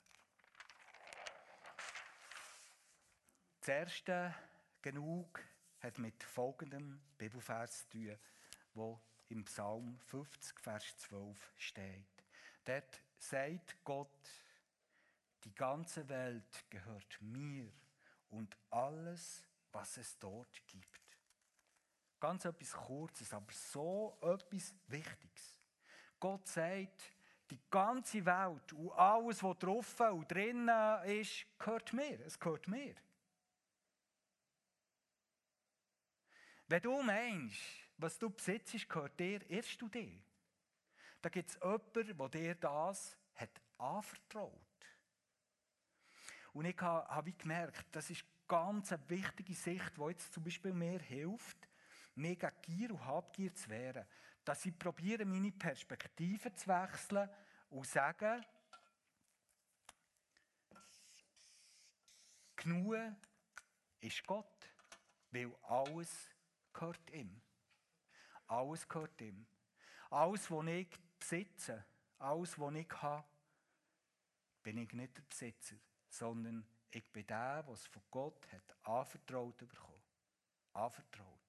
Das 3.60 3.67
erste 3.69 4.36
genug 4.82 5.39
hat 5.80 5.98
mit 5.98 6.24
folgendem 6.24 7.02
Bibelvers 7.17 7.88
zu 7.89 7.89
tun, 7.89 8.19
wo 8.74 9.02
im 9.30 9.46
Psalm 9.46 10.00
50, 10.08 10.60
Vers 10.60 10.98
12 10.98 11.54
steht. 11.58 12.26
Dort 12.65 13.02
sagt 13.17 13.84
Gott, 13.84 14.30
die 15.43 15.54
ganze 15.56 16.08
Welt 16.10 16.65
gehört 16.69 17.22
mir 17.22 17.72
und 18.34 18.58
alles, 18.72 19.43
was 19.72 19.98
es 19.98 20.17
dort 20.17 20.65
gibt. 20.67 21.00
Ganz 22.19 22.46
etwas 22.46 22.72
Kurzes, 22.72 23.34
aber 23.34 23.52
so 23.52 24.17
etwas 24.22 24.74
Wichtiges. 24.88 25.58
Gott 26.19 26.48
sagt, 26.48 27.13
die 27.50 27.60
ganze 27.69 28.26
Welt 28.26 28.74
und 28.74 28.91
alles, 28.93 29.43
was 29.43 29.58
drauf 29.60 30.00
und 30.00 30.32
drinnen 30.32 31.04
ist, 31.06 31.46
gehört 31.60 31.93
mir. 31.93 32.19
Es 32.22 32.39
gehört 32.39 32.67
mir. 32.67 32.96
Wenn 36.67 36.82
du 36.82 37.02
meinst, 37.04 37.60
was 37.98 38.17
du 38.17 38.30
besitzt, 38.30 38.89
gehört 38.89 39.19
dir, 39.19 39.48
erst 39.50 39.80
du 39.82 39.89
dir. 39.89 40.24
Da 41.22 41.30
gibt 41.30 41.50
es 41.50 41.56
jemanden, 41.56 42.17
der 42.17 42.30
dir 42.30 42.56
das 42.56 43.17
hat 43.36 43.62
anvertraut. 43.78 44.73
Und 46.54 46.66
ich 46.66 46.80
habe 46.80 47.34
gemerkt, 47.34 47.86
das 47.92 48.10
ist 48.12 48.24
ganz 48.48 48.92
eine 48.92 49.10
wichtige 49.10 49.56
Sicht, 49.56 49.98
die 49.98 50.10
jetzt 50.10 50.34
zum 50.34 50.44
Beispiel 50.44 50.74
mir 50.74 51.00
hilft, 51.00 51.68
mir 52.16 52.36
gegen 52.36 52.62
Gier 52.62 52.92
und 52.92 53.06
Habgier 53.06 53.54
zu 53.56 53.70
wehren. 53.70 54.06
Dass 54.46 54.66
ich 54.66 54.78
probiere, 54.78 55.26
meine 55.26 55.52
Perspektive 55.52 56.54
zu 56.54 56.68
wechseln 56.68 57.30
und 57.70 57.88
sagen, 57.88 58.46
genug 62.56 62.96
ist 64.00 64.26
Gott, 64.28 64.70
weil 65.32 65.56
alles 65.63 66.30
gehört 66.72 67.10
ihm. 67.12 67.42
Alles 68.48 68.88
gehört 68.88 69.20
ihm. 69.22 69.46
Alles, 70.10 70.52
was 70.52 70.68
ich 70.68 70.89
besitze, 71.18 71.84
alles, 72.20 72.60
was 72.60 72.76
ich 72.76 73.02
habe, 73.02 73.28
bin 74.62 74.78
ich 74.78 74.94
nicht 74.94 75.18
der 75.18 75.24
Besitzer, 75.24 75.76
sondern 76.13 76.63
ich 76.91 77.04
bin 77.12 77.26
der, 77.26 77.63
der 77.63 77.73
es 77.73 77.88
von 77.88 78.04
Gott 78.12 78.47
hat 78.52 78.76
anvertraut 78.84 79.58
bekommen. 79.58 80.04
Anvertraut. 80.73 81.39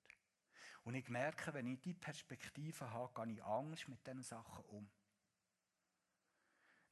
Und 0.84 0.94
ich 0.94 1.08
merke, 1.08 1.52
wenn 1.52 1.66
ich 1.66 1.80
diese 1.80 1.98
Perspektive 1.98 2.90
habe, 2.90 3.12
gehe 3.14 3.34
ich 3.34 3.44
anders 3.44 3.86
mit 3.88 4.06
diesen 4.06 4.22
Sachen 4.22 4.64
um. 4.66 4.90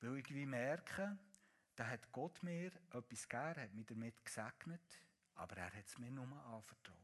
Weil 0.01 0.19
ich 0.19 0.47
merke, 0.47 1.19
da 1.75 1.87
hat 1.87 2.13
Gott 2.13 2.43
mir 2.43 2.73
etwas 2.91 3.29
gegeben, 3.29 3.63
hat 3.63 3.75
mich 3.75 3.87
damit 3.87 4.25
gesegnet, 4.25 5.01
aber 5.35 5.57
er 5.57 5.73
hat 5.73 5.87
es 5.87 5.99
mir 5.99 6.11
nur 6.11 6.25
anvertraut. 6.25 6.99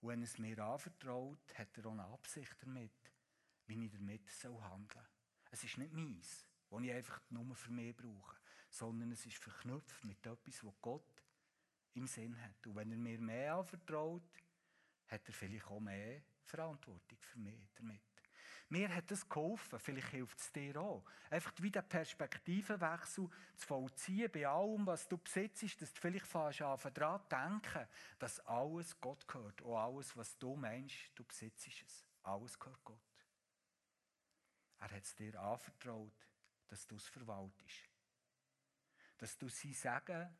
Und 0.00 0.08
wenn 0.08 0.20
er 0.20 0.24
es 0.24 0.38
mir 0.38 0.58
anvertraut, 0.58 1.58
hat 1.58 1.76
er 1.76 1.86
auch 1.86 1.92
eine 1.92 2.04
Absicht 2.04 2.56
damit, 2.60 3.12
wie 3.66 3.86
ich 3.86 3.92
damit 3.92 4.28
handeln 4.44 4.88
soll. 4.88 5.06
Es 5.50 5.64
ist 5.64 5.78
nicht 5.78 5.92
meins, 5.92 6.49
das 6.70 6.82
ich 6.82 6.92
einfach 6.92 7.20
nur 7.30 7.54
für 7.54 7.72
mich 7.72 7.96
brauche, 7.96 8.36
sondern 8.70 9.12
es 9.12 9.26
ist 9.26 9.38
verknüpft 9.38 10.04
mit 10.04 10.24
etwas, 10.24 10.64
was 10.64 10.74
Gott 10.80 11.22
im 11.94 12.06
Sinn 12.06 12.40
hat. 12.42 12.66
Und 12.66 12.76
wenn 12.76 12.92
er 12.92 12.98
mir 12.98 13.18
mehr 13.18 13.54
anvertraut, 13.56 14.22
hat 15.08 15.26
er 15.26 15.32
vielleicht 15.34 15.66
auch 15.66 15.80
mehr 15.80 16.22
Verantwortung 16.44 17.18
für 17.20 17.38
mich 17.38 17.68
damit. 17.74 18.00
Mir 18.68 18.94
hat 18.94 19.10
das 19.10 19.28
geholfen, 19.28 19.80
vielleicht 19.80 20.10
hilft 20.10 20.38
es 20.38 20.52
dir 20.52 20.80
auch. 20.80 21.04
Einfach 21.28 21.52
wieder 21.60 21.82
Perspektivenwechsel 21.82 23.28
zu 23.56 23.66
vollziehen 23.66 24.30
bei 24.30 24.46
allem, 24.46 24.86
was 24.86 25.08
du 25.08 25.18
besitzt, 25.18 25.82
dass 25.82 25.92
du 25.92 26.00
vielleicht 26.00 26.26
fast 26.26 26.62
an 26.62 26.78
daran 26.94 27.20
denken, 27.28 27.88
dass 28.20 28.38
alles 28.46 29.00
Gott 29.00 29.26
gehört. 29.26 29.60
Und 29.62 29.74
alles, 29.74 30.16
was 30.16 30.38
du 30.38 30.54
meinst, 30.54 31.10
du 31.16 31.24
besitzt 31.24 31.66
es. 31.66 32.06
Alles 32.22 32.56
gehört 32.56 32.84
Gott. 32.84 33.00
Er 34.78 34.90
hat 34.92 35.02
es 35.02 35.16
dir 35.16 35.38
anvertraut, 35.40 36.29
dass 36.70 36.86
du 36.86 36.96
es 36.96 37.08
verwaltest. 37.08 37.90
Dass 39.18 39.36
du 39.36 39.48
sein 39.48 39.74
Segen 39.74 40.38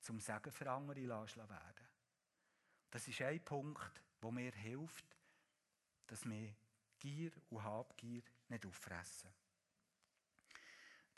zum 0.00 0.18
Segen 0.18 0.50
für 0.50 0.70
andere 0.70 1.00
lässt 1.00 1.36
werden. 1.36 1.88
Das 2.90 3.06
ist 3.06 3.20
ein 3.20 3.44
Punkt, 3.44 4.02
der 4.22 4.32
mir 4.32 4.52
hilft, 4.52 5.16
dass 6.06 6.24
wir 6.24 6.54
Gier 6.98 7.30
und 7.50 7.62
Habgier 7.62 8.22
nicht 8.48 8.66
auffressen. 8.66 9.30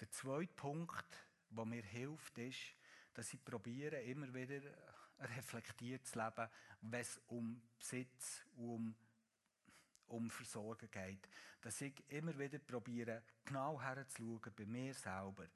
Der 0.01 0.11
zweite 0.11 0.53
Punkt, 0.55 1.29
der 1.51 1.65
mir 1.65 1.83
hilft, 1.83 2.37
ist, 2.39 2.75
dass 3.15 3.33
ich 3.33 3.45
probiere, 3.45 4.03
immer 4.03 4.33
wieder 4.35 4.61
reflektiertes 5.19 6.15
Leben, 6.15 6.49
wenn 6.81 7.01
es 7.01 7.21
um 7.29 7.63
Besitz 7.79 8.45
und 8.57 8.65
um, 8.65 8.97
um 10.09 10.31
Versorgen 10.31 10.91
geht. 10.91 11.29
Dass 11.61 11.81
ich 11.81 12.03
immer 12.09 12.39
wieder 12.39 12.59
probiere, 12.59 13.23
genau 13.45 13.81
herzuschauen 13.81 14.53
bei 14.57 14.67
mir 14.67 14.95
selber. 14.95 15.47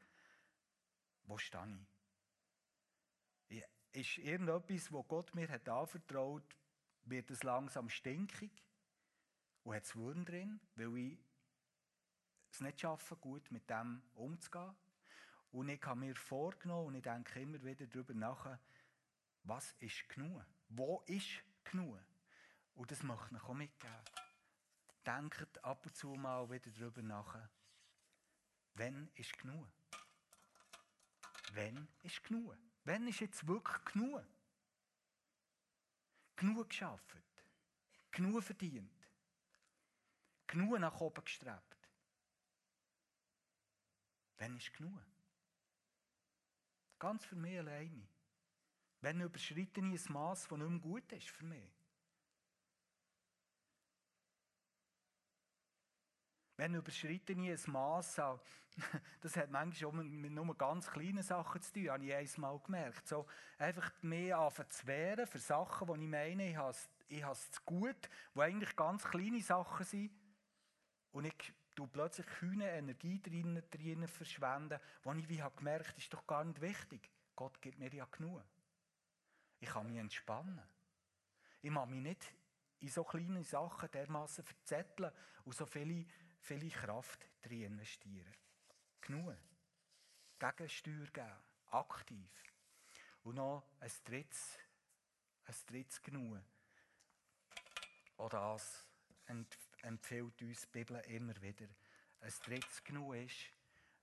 Wo 1.25 1.39
stehe 1.39 1.87
ich? 3.49 3.65
Ist 3.93 4.19
irgendetwas, 4.19 4.91
wo 4.91 5.03
Gott 5.03 5.35
mir 5.35 5.49
hat 5.49 5.69
anvertraut, 5.69 6.57
wird 7.05 7.31
es 7.31 7.43
langsam 7.43 7.91
stinkig 7.91 8.51
und 9.65 9.75
hat 9.75 9.85
es 9.85 9.95
Wurm 9.95 10.25
drin, 10.25 10.61
weil 10.77 10.97
ich 10.97 11.19
es 12.51 12.61
nicht 12.61 12.81
schaffe, 12.81 13.17
gut 13.17 13.51
mit 13.51 13.69
dem 13.69 14.03
umzugehen. 14.15 14.75
Und 15.51 15.69
ich 15.69 15.83
habe 15.85 16.01
mir 16.01 16.15
vorgenommen 16.17 16.89
und 16.89 16.95
ich 16.95 17.03
denke 17.03 17.41
immer 17.41 17.63
wieder 17.63 17.87
darüber 17.87 18.15
nach, 18.15 18.59
was 19.45 19.73
ist 19.81 20.09
genug? 20.09 20.43
Wo 20.69 21.03
ist 21.07 21.45
genug? 21.65 22.01
Und 22.75 22.91
das 22.91 23.03
möchte 23.03 23.35
ich 23.35 23.43
auch 23.43 23.55
mitgeben. 23.55 24.22
Denkt 25.05 25.65
ab 25.65 25.85
und 25.85 25.97
zu 25.97 26.09
mal 26.15 26.49
wieder 26.51 26.71
darüber 26.71 27.03
nach, 27.03 27.49
wann 28.75 29.11
ist 29.15 29.37
genug? 29.37 29.69
Wann 31.55 31.89
ist 32.03 32.23
genug? 32.23 32.57
Wann 32.85 33.09
ist 33.09 33.21
jetzt 33.21 33.47
wirklich 33.47 33.85
genug? 33.85 34.25
Genug 36.37 36.69
geschafft, 36.69 37.17
genug 38.11 38.43
verdient, 38.43 39.09
genug 40.47 40.79
nach 40.79 41.01
oben 41.01 41.25
gestrebt. 41.25 41.77
Wann 44.39 44.57
ist 44.57 44.73
genug? 44.73 45.01
Ganz 46.99 47.25
für 47.25 47.37
mich 47.37 47.59
alleine. 47.59 48.09
Wenn 49.01 49.21
überschreite 49.21 49.81
ich 49.81 50.09
ein 50.09 50.13
Maß, 50.13 50.49
das 50.49 50.59
nicht 50.59 50.69
mehr 50.69 50.79
gut 50.79 51.13
ist 51.13 51.29
für 51.29 51.45
mich. 51.45 51.82
Wenn 56.63 56.77
überschreite 56.77 57.33
ich 57.33 57.67
ein 57.67 57.73
Maß 57.73 58.21
an, 58.21 58.39
das 59.21 59.37
hat 59.37 59.51
manchmal 59.51 60.05
mit 60.05 60.31
nur 60.31 60.57
ganz 60.57 60.89
kleinen 60.89 61.25
Sachen 61.25 61.61
zu 61.61 61.73
tun, 61.73 61.91
habe 61.91 62.05
ich 62.05 62.15
einmal 62.15 62.61
gemerkt. 62.61 63.09
So 63.09 63.27
einfach 63.59 63.91
mehr 64.03 64.39
anfangen 64.39 64.71
zu 64.71 64.87
wehren 64.87 65.27
für 65.27 65.41
Sachen, 65.41 65.89
die 65.89 66.05
ich 66.05 66.09
meine, 66.09 66.51
ich 66.51 66.57
habe 66.57 66.71
es, 66.71 66.89
ich 67.09 67.25
habe 67.25 67.33
es 67.33 67.51
zu 67.51 67.61
gut, 67.67 68.09
die 68.37 68.41
eigentlich 68.41 68.77
ganz 68.77 69.03
kleine 69.03 69.43
Sachen 69.43 69.85
sind. 69.85 70.13
Und 71.11 71.25
ich 71.25 71.53
du 71.75 71.89
plötzlich 71.89 72.29
keine 72.29 72.71
Energie 72.71 73.21
drinnen, 73.21 73.65
drinnen 73.69 74.07
verschwenden, 74.07 74.79
wo 75.03 75.13
ich 75.15 75.29
wie 75.29 75.43
habe 75.43 75.57
gemerkt, 75.57 75.99
ist 75.99 76.15
doch 76.15 76.25
gar 76.29 76.45
nicht 76.45 76.61
wichtig. 76.61 77.11
Gott 77.35 77.61
gibt 77.61 77.81
mir 77.81 77.93
ja 77.93 78.05
genug. 78.05 78.45
Ich 79.59 79.69
kann 79.69 79.89
mich 79.89 79.99
entspannen. 79.99 80.63
Ich 81.61 81.73
mag 81.73 81.89
mich 81.89 82.03
nicht 82.03 82.33
in 82.83 82.89
so 82.89 83.05
kleine 83.05 83.43
Sachen 83.43 83.91
dermaßen 83.91 84.45
verzetteln 84.45 85.13
und 85.45 85.55
so 85.55 85.67
viele, 85.67 86.05
viele 86.43 86.69
Kraft 86.69 87.29
drin 87.43 87.65
investieren. 87.65 88.35
Genug. 89.01 89.37
Gegensteuer 90.39 91.07
geben. 91.13 91.33
Aktiv. 91.71 92.31
Und 93.23 93.37
noch 93.37 93.65
ein 93.81 93.91
drittes, 94.05 94.59
ein 95.47 95.55
drittes 95.67 96.03
Genug. 96.03 96.39
Oder 98.19 98.53
das 98.53 98.87
empfiehlt 99.83 100.43
uns 100.43 100.61
die 100.63 100.67
Bibel 100.73 101.01
immer 101.07 101.41
wieder. 101.41 101.69
Ein 102.21 102.33
drittes 102.45 102.85
Genug 102.85 103.15
ist, 103.15 103.53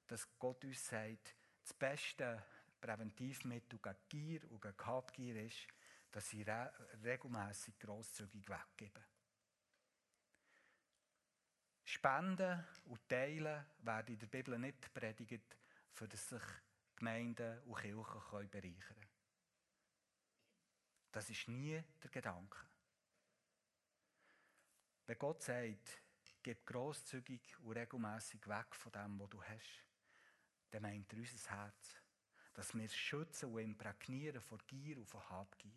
dass 0.07 0.27
Gott 0.39 0.63
uns 0.63 0.87
sagt, 0.87 1.35
das 1.61 1.73
beste 1.73 2.43
Präventivmittel 2.81 3.79
gegen 3.79 3.97
Gier 4.07 4.51
und 4.51 4.61
gegen 4.61 4.85
Habgier 4.85 5.45
ist, 5.45 5.67
dass 6.11 6.29
sie 6.29 6.41
re 6.41 6.71
regelmässig 7.03 7.77
grosszügig 7.77 8.49
weggeben. 8.49 9.03
Spenden 11.89 12.63
und 12.85 13.07
Teilen 13.09 13.65
werden 13.79 14.13
in 14.13 14.19
der 14.19 14.27
Bibel 14.27 14.57
nicht 14.59 14.93
predigt, 14.93 15.57
für 15.91 16.07
dass 16.07 16.29
sich 16.29 16.43
Gemeinden 16.95 17.61
und 17.63 17.77
Kirchen 17.77 18.49
bereichern 18.49 18.79
können. 18.79 19.09
Das 21.11 21.29
ist 21.29 21.47
nie 21.47 21.81
der 22.03 22.11
Gedanke. 22.11 22.57
Wenn 25.07 25.17
Gott 25.17 25.41
sagt, 25.41 26.01
gib 26.43 26.65
grosszügig 26.65 27.59
und 27.61 27.75
regelmäßig 27.75 28.47
weg 28.47 28.75
von 28.75 28.91
dem, 28.91 29.19
was 29.19 29.29
du 29.29 29.43
hast, 29.43 29.85
dann 30.69 30.83
meint 30.83 31.11
er 31.11 31.19
unser 31.19 31.49
Herz 31.49 31.95
dass 32.59 32.73
wir 32.73 32.89
schützen 32.89 33.53
und 33.53 33.61
imprägnieren 33.61 34.41
vor 34.41 34.57
Gier 34.67 34.97
und 34.97 35.05
vor 35.05 35.29
Habgier. 35.29 35.71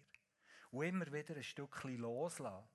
Und 0.72 0.84
immer 0.84 1.12
wieder 1.12 1.36
ein 1.36 1.42
Stückchen 1.44 1.98
loslassen. 1.98 2.68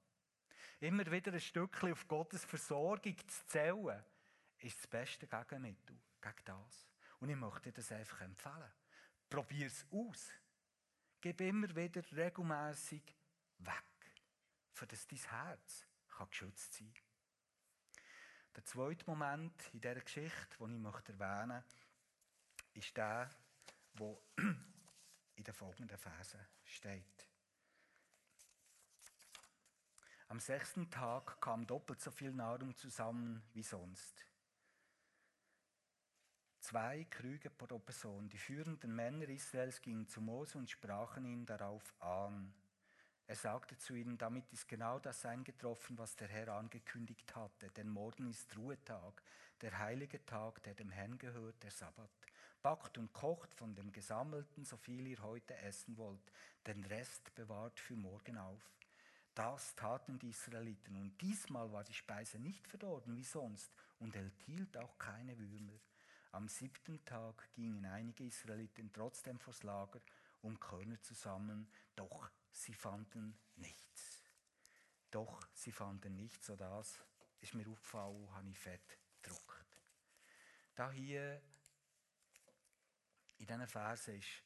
Immer 0.79 1.09
wieder 1.11 1.33
ein 1.33 1.39
Stückchen 1.39 1.91
auf 1.91 2.07
Gottes 2.07 2.45
Versorgung 2.45 3.17
zu 3.27 3.45
zählen, 3.47 4.03
ist 4.59 4.77
das 4.77 4.87
beste 4.87 5.27
Gegenmittel 5.27 5.97
gegen 6.21 6.45
das. 6.45 6.87
Und 7.19 7.29
ich 7.29 7.35
möchte 7.35 7.63
dir 7.63 7.73
das 7.73 7.91
einfach 7.91 8.21
empfehlen. 8.21 8.71
Probier 9.29 9.67
es 9.67 9.85
aus. 9.91 10.31
Gib 11.19 11.41
immer 11.41 11.75
wieder 11.75 12.03
regelmäßig 12.15 13.01
weg, 13.59 14.15
für 14.71 14.85
dass 14.85 15.07
dein 15.07 15.19
Herz 15.19 15.85
kann 16.09 16.29
geschützt 16.29 16.73
sein 16.73 16.93
kann. 16.93 18.03
Der 18.55 18.65
zweite 18.65 19.05
Moment 19.05 19.69
in 19.73 19.81
dieser 19.81 20.01
Geschichte, 20.01 20.57
den 20.59 20.85
ich 20.85 21.09
erwähnen 21.09 21.47
möchte, 21.47 21.87
ist 22.73 22.95
der, 22.95 23.29
wo 23.93 24.21
in 25.35 25.43
den 25.43 25.53
folgenden 25.53 25.97
Versen 25.97 26.39
steht. 26.63 27.27
Am 30.29 30.41
sechsten 30.41 30.89
Tag 30.89 31.39
kam 31.39 31.65
doppelt 31.65 32.01
so 32.01 32.11
viel 32.11 32.33
Nahrung 32.33 32.75
zusammen 32.75 33.41
wie 33.53 33.63
sonst. 33.63 34.25
Zwei 36.59 37.05
Krüge 37.05 37.49
pro 37.49 37.79
Person. 37.79 38.27
Die 38.27 38.37
führenden 38.37 38.93
Männer 38.93 39.29
Israels 39.29 39.81
gingen 39.81 40.05
zu 40.05 40.19
Mose 40.19 40.57
und 40.57 40.69
sprachen 40.69 41.23
ihn 41.23 41.45
darauf 41.45 41.95
an. 42.01 42.53
Er 43.25 43.37
sagte 43.37 43.77
zu 43.77 43.95
ihnen, 43.95 44.17
damit 44.17 44.51
ist 44.51 44.67
genau 44.67 44.99
das 44.99 45.25
eingetroffen, 45.25 45.97
was 45.97 46.17
der 46.17 46.27
Herr 46.27 46.49
angekündigt 46.49 47.33
hatte, 47.33 47.69
denn 47.71 47.87
morgen 47.87 48.29
ist 48.29 48.57
Ruhetag, 48.57 49.23
der 49.61 49.77
heilige 49.79 50.25
Tag, 50.25 50.61
der 50.63 50.75
dem 50.75 50.91
Herrn 50.91 51.17
gehört, 51.17 51.63
der 51.63 51.71
Sabbat. 51.71 52.11
Backt 52.61 52.97
und 52.97 53.13
kocht 53.13 53.53
von 53.53 53.75
dem 53.75 53.93
Gesammelten, 53.93 54.65
so 54.65 54.75
viel 54.75 55.07
ihr 55.07 55.21
heute 55.21 55.55
essen 55.57 55.95
wollt. 55.95 56.33
Den 56.65 56.83
Rest 56.83 57.33
bewahrt 57.33 57.79
für 57.79 57.95
morgen 57.95 58.37
auf. 58.37 58.61
Das 59.37 59.75
taten 59.75 60.17
die 60.17 60.31
Israeliten. 60.31 60.95
Und 60.95 61.21
diesmal 61.21 61.71
war 61.71 61.83
die 61.83 61.93
Speise 61.93 62.39
nicht 62.39 62.67
verdorben 62.67 63.15
wie 63.15 63.23
sonst 63.23 63.71
und 63.99 64.15
enthielt 64.15 64.75
auch 64.77 64.97
keine 64.97 65.37
Würmer. 65.37 65.79
Am 66.31 66.47
siebten 66.47 67.05
Tag 67.05 67.47
gingen 67.53 67.85
einige 67.85 68.23
Israeliten 68.23 68.91
trotzdem 68.91 69.37
vors 69.37 69.61
Lager, 69.61 70.01
um 70.41 70.59
Körner 70.59 70.99
zu 71.03 71.13
sammeln, 71.13 71.71
doch 71.95 72.31
sie 72.51 72.73
fanden 72.73 73.37
nichts. 73.57 74.23
Doch 75.11 75.47
sie 75.53 75.71
fanden 75.71 76.15
nichts, 76.15 76.47
so 76.47 76.55
das 76.55 76.99
ist 77.39 77.53
mir 77.53 77.67
aufgefallen, 77.67 78.33
habe 78.33 78.49
ich 78.49 78.57
fett 78.57 78.97
gedruckt. 79.21 79.65
Da 80.73 80.91
hier 80.91 81.39
in 83.37 83.45
diesen 83.45 83.67
Versen 83.67 84.17
ist 84.17 84.43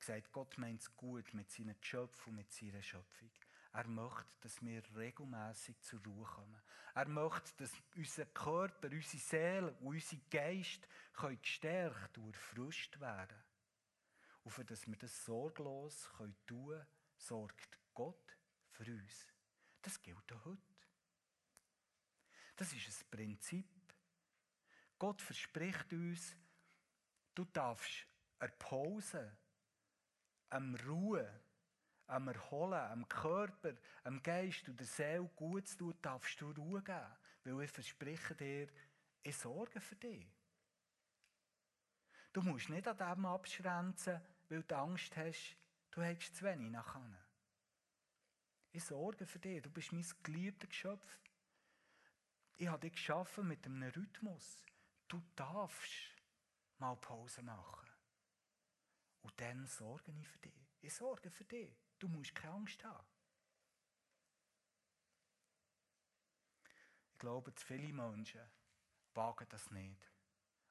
gesagt, 0.00 0.32
Gott 0.32 0.58
meint 0.58 0.80
es 0.80 0.96
gut 0.96 1.32
mit 1.32 1.48
seinen 1.48 1.80
Geschöpfen 1.80 2.30
und 2.30 2.36
mit 2.38 2.52
seiner 2.52 2.82
Schöpfung. 2.82 3.30
Er 3.76 3.88
möchte, 3.88 4.24
dass 4.40 4.62
wir 4.62 4.82
regelmäßig 4.96 5.78
zur 5.82 6.02
Ruhe 6.02 6.24
kommen. 6.24 6.62
Er 6.94 7.06
möchte, 7.08 7.52
dass 7.58 7.72
unser 7.94 8.24
Körper, 8.24 8.88
unsere 8.90 9.18
Seele 9.18 9.74
und 9.80 9.88
unser 9.88 10.16
Geist 10.30 10.88
können 11.12 11.42
gestärkt 11.42 12.16
und 12.16 12.34
erfrischt 12.34 12.98
werden 13.00 13.36
Und 14.44 14.50
für 14.50 14.64
das 14.64 14.86
wir 14.86 14.96
das 14.96 15.26
sorglos 15.26 16.10
können 16.16 16.34
tun 16.46 16.70
können, 16.70 16.86
sorgt 17.18 17.78
Gott 17.92 18.38
für 18.70 18.90
uns. 18.90 19.26
Das 19.82 20.00
gilt 20.00 20.32
auch 20.32 20.44
heute. 20.46 20.74
Das 22.56 22.72
ist 22.72 22.88
ein 22.88 23.10
Prinzip. 23.10 23.94
Gott 24.98 25.20
verspricht 25.20 25.92
uns, 25.92 26.34
du 27.34 27.44
darfst 27.44 28.06
eine 28.38 28.52
Pause, 28.52 29.36
am 30.48 30.74
Ruhe, 30.76 31.44
am 32.06 32.28
Erholen, 32.28 32.74
am 32.74 33.08
Körper, 33.08 33.74
am 34.04 34.22
Geist 34.22 34.68
und 34.68 34.78
der 34.78 34.86
Seele 34.86 35.30
gut 35.34 35.66
zu 35.68 35.78
tun, 35.78 35.94
darfst 36.02 36.40
du 36.40 36.50
Ruhe 36.50 36.82
geben. 36.82 37.16
Weil 37.44 37.64
ich 37.64 37.70
verspreche 37.70 38.34
dir, 38.34 38.68
ich 39.22 39.36
sorge 39.36 39.80
für 39.80 39.96
dich. 39.96 40.26
Du 42.32 42.42
musst 42.42 42.68
nicht 42.68 42.86
an 42.86 42.98
dem 42.98 43.26
abschränzen, 43.26 44.20
weil 44.48 44.62
du 44.62 44.76
Angst 44.76 45.16
hast, 45.16 45.56
du 45.90 46.02
hättest 46.02 46.36
zu 46.36 46.44
wenig 46.44 46.70
nachher. 46.70 47.26
Ich 48.72 48.84
sorge 48.84 49.24
für 49.26 49.38
dich, 49.38 49.62
du 49.62 49.70
bist 49.70 49.92
mein 49.92 50.04
geliebter 50.22 50.66
Geschöpf. 50.66 51.20
Ich 52.56 52.68
habe 52.68 52.80
dich 52.80 52.92
geschaffen 52.92 53.48
mit 53.48 53.64
einem 53.64 53.82
Rhythmus. 53.82 54.64
Du 55.08 55.22
darfst 55.34 55.92
mal 56.78 56.96
Pause 56.96 57.42
machen. 57.42 57.88
Und 59.22 59.40
dann 59.40 59.66
sorge 59.66 60.12
ich 60.12 60.28
für 60.28 60.38
dich. 60.38 60.68
Ich 60.80 60.94
sorge 60.94 61.30
für 61.30 61.44
dich. 61.44 61.74
Du 61.98 62.08
musst 62.08 62.34
keine 62.34 62.54
Angst 62.54 62.84
haben. 62.84 63.06
Ich 67.12 67.18
glaube, 67.18 67.54
zu 67.54 67.66
viele 67.66 67.92
Menschen 67.92 68.42
wagen 69.14 69.46
das 69.48 69.70
nicht. 69.70 70.10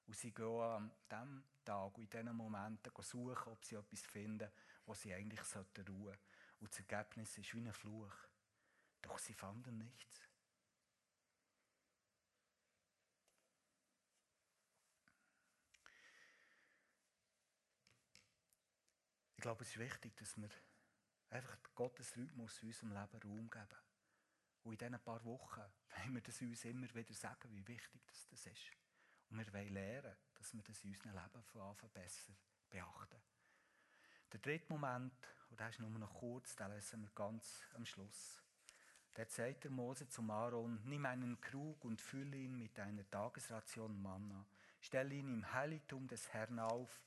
Und 0.05 0.15
sie 0.15 0.31
gehen 0.31 0.61
an 0.61 0.91
diesem 1.09 1.43
Tag 1.65 1.97
und 1.97 2.03
in 2.03 2.09
diesen 2.09 2.35
Momenten 2.35 2.91
suchen, 3.01 3.51
ob 3.51 3.65
sie 3.65 3.75
etwas 3.75 4.01
finden, 4.01 4.51
wo 4.85 4.93
sie 4.93 5.13
eigentlich 5.13 5.39
ruhen 5.39 5.65
sollten. 5.73 6.19
Und 6.59 6.71
das 6.71 6.79
Ergebnis 6.79 7.37
ist 7.39 7.53
wie 7.55 7.59
ein 7.59 7.73
Fluch. 7.73 8.13
Doch 9.01 9.17
sie 9.17 9.33
fanden 9.33 9.77
nichts. 9.79 10.21
Ich 19.37 19.41
glaube, 19.41 19.63
es 19.63 19.69
ist 19.69 19.79
wichtig, 19.79 20.15
dass 20.15 20.37
wir 20.37 20.49
einfach 21.35 21.57
Gottes 21.75 22.15
Rhythmus 22.15 22.61
in 22.61 22.69
unserem 22.69 22.91
Leben 22.91 23.21
Raum 23.23 23.49
geben. 23.49 23.81
Und 24.63 24.71
in 24.73 24.77
diesen 24.77 25.03
paar 25.03 25.23
Wochen 25.25 25.61
wollen 25.97 26.15
wir 26.15 26.21
das 26.21 26.41
uns 26.41 26.65
immer 26.65 26.93
wieder 26.95 27.13
sagen, 27.13 27.51
wie 27.51 27.67
wichtig 27.67 28.01
das, 28.07 28.27
das 28.29 28.45
ist. 28.47 28.71
Und 29.29 29.37
wir 29.37 29.53
wollen 29.53 29.73
lernen, 29.73 30.15
dass 30.33 30.53
wir 30.53 30.63
das 30.63 30.83
in 30.83 30.91
unserem 30.91 31.11
Leben 31.11 31.43
von 31.43 31.61
Anfang 31.61 31.89
besser 31.89 32.33
beachten. 32.69 33.21
Der 34.31 34.39
dritte 34.39 34.71
Moment, 34.71 35.13
und 35.49 35.59
der 35.59 35.69
ist 35.69 35.79
nur 35.79 35.89
noch 35.89 36.13
kurz, 36.13 36.55
den 36.55 36.71
lesen 36.71 37.01
wir 37.01 37.11
ganz 37.11 37.63
am 37.73 37.85
Schluss. 37.85 38.41
Der 39.15 39.27
sagt 39.27 39.63
der 39.63 39.71
Mose 39.71 40.09
zum 40.09 40.29
Aaron, 40.29 40.81
nimm 40.83 41.05
einen 41.05 41.39
Krug 41.39 41.85
und 41.85 42.01
fülle 42.01 42.35
ihn 42.35 42.57
mit 42.57 42.77
einer 42.79 43.09
Tagesration 43.09 44.01
Manna. 44.01 44.45
Stell 44.81 45.11
ihn 45.13 45.29
im 45.29 45.53
Heiligtum 45.53 46.07
des 46.07 46.33
Herrn 46.33 46.59
auf, 46.59 47.01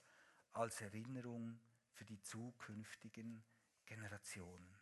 als 0.53 0.81
Erinnerung 0.81 1.61
für 1.93 2.05
die 2.05 2.21
zukünftigen 2.23 3.45
Generationen. 3.89 4.79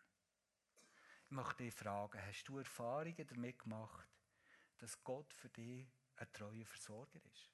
Ich 1.26 1.30
möchte 1.30 1.62
dich 1.62 1.74
fragen, 1.74 2.20
hast 2.20 2.44
du 2.48 2.58
Erfahrungen 2.58 3.26
damit 3.26 3.58
gemacht, 3.58 4.08
dass 4.78 5.02
Gott 5.02 5.32
für 5.32 5.48
dich 5.48 5.88
ein 6.16 6.32
treuer 6.32 6.66
Versorger 6.66 7.20
ist? 7.24 7.52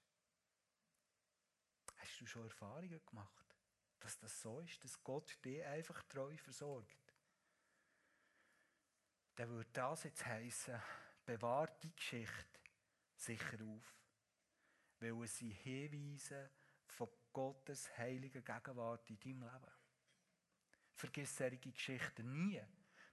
Hast 1.96 2.20
du 2.20 2.26
schon 2.26 2.44
Erfahrungen 2.44 3.04
gemacht, 3.04 3.56
dass 4.00 4.18
das 4.18 4.40
so 4.40 4.60
ist, 4.60 4.82
dass 4.82 5.02
Gott 5.02 5.38
dich 5.44 5.64
einfach 5.64 6.02
treu 6.04 6.36
versorgt? 6.38 7.14
Dann 9.34 9.48
würde 9.50 9.70
das 9.72 10.04
jetzt 10.04 10.24
heißen, 10.24 10.80
bewahr 11.24 11.68
die 11.82 11.94
Geschichte 11.94 12.60
sicher 13.16 13.58
auf, 13.64 13.94
weil 15.00 15.22
es 15.22 15.36
sie 15.36 15.52
Hinweise 15.52 16.50
von 16.86 17.08
Gottes 17.32 17.96
heiliger 17.96 18.40
Gegenwart 18.40 19.08
in 19.10 19.18
deinem 19.20 19.42
Leben. 19.42 19.81
Vergiss 20.94 21.36
solche 21.36 21.70
Geschichten 21.70 22.32
nie. 22.32 22.60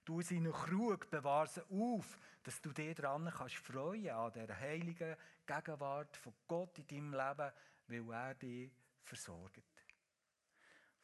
Du 0.04 0.22
sie 0.22 0.40
noch 0.40 0.66
Krug, 0.66 1.10
bewahr 1.10 1.46
sie 1.46 1.62
auf, 1.70 2.18
dass 2.42 2.60
du 2.60 2.72
dich 2.72 2.94
daran 2.96 3.30
kannst 3.30 3.56
freuen 3.56 4.10
an 4.10 4.32
der 4.32 4.58
heiligen 4.58 5.16
Gegenwart 5.46 6.16
von 6.16 6.34
Gott 6.46 6.78
in 6.78 6.86
deinem 6.86 7.12
Leben, 7.12 7.52
weil 7.86 8.12
er 8.12 8.34
dich 8.34 8.70
versorgt. 9.02 9.62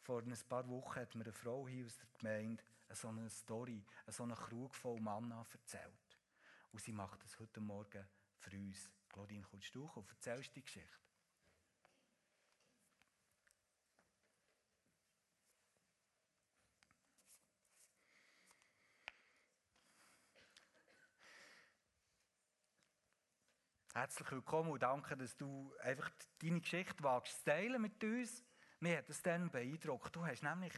Vor 0.00 0.22
ein 0.22 0.38
paar 0.48 0.68
Wochen 0.68 1.00
hat 1.00 1.14
mir 1.14 1.24
eine 1.24 1.32
Frau 1.32 1.66
hier 1.68 1.84
aus 1.84 1.96
der 1.96 2.08
Gemeinde 2.18 2.62
so 2.94 3.08
eine 3.08 3.28
Story, 3.28 3.84
so 4.06 4.22
einen 4.22 4.36
Krug 4.36 4.74
voll 4.74 5.00
Manna 5.00 5.44
erzählt. 5.52 6.18
Und 6.72 6.80
sie 6.80 6.92
macht 6.92 7.22
das 7.22 7.38
heute 7.40 7.60
Morgen 7.60 8.06
für 8.38 8.56
uns. 8.56 8.90
Claudine, 9.08 9.42
kommst 9.42 9.74
du 9.74 9.84
und 9.94 10.08
erzählst 10.08 10.54
die 10.54 10.62
Geschichte? 10.62 11.05
Herzlich 23.96 24.30
willkommen 24.30 24.72
und 24.72 24.82
danke, 24.82 25.16
dass 25.16 25.34
du 25.38 25.74
einfach 25.80 26.10
deine 26.42 26.60
Geschichte 26.60 27.02
wagst 27.02 27.38
zu 27.38 27.44
teilen 27.46 27.80
mit 27.80 28.04
uns. 28.04 28.44
Mir 28.78 28.98
hat 28.98 29.08
das 29.08 29.22
dann 29.22 29.50
beeindruckt. 29.50 30.14
Du 30.14 30.22
hast 30.22 30.42
nämlich 30.42 30.74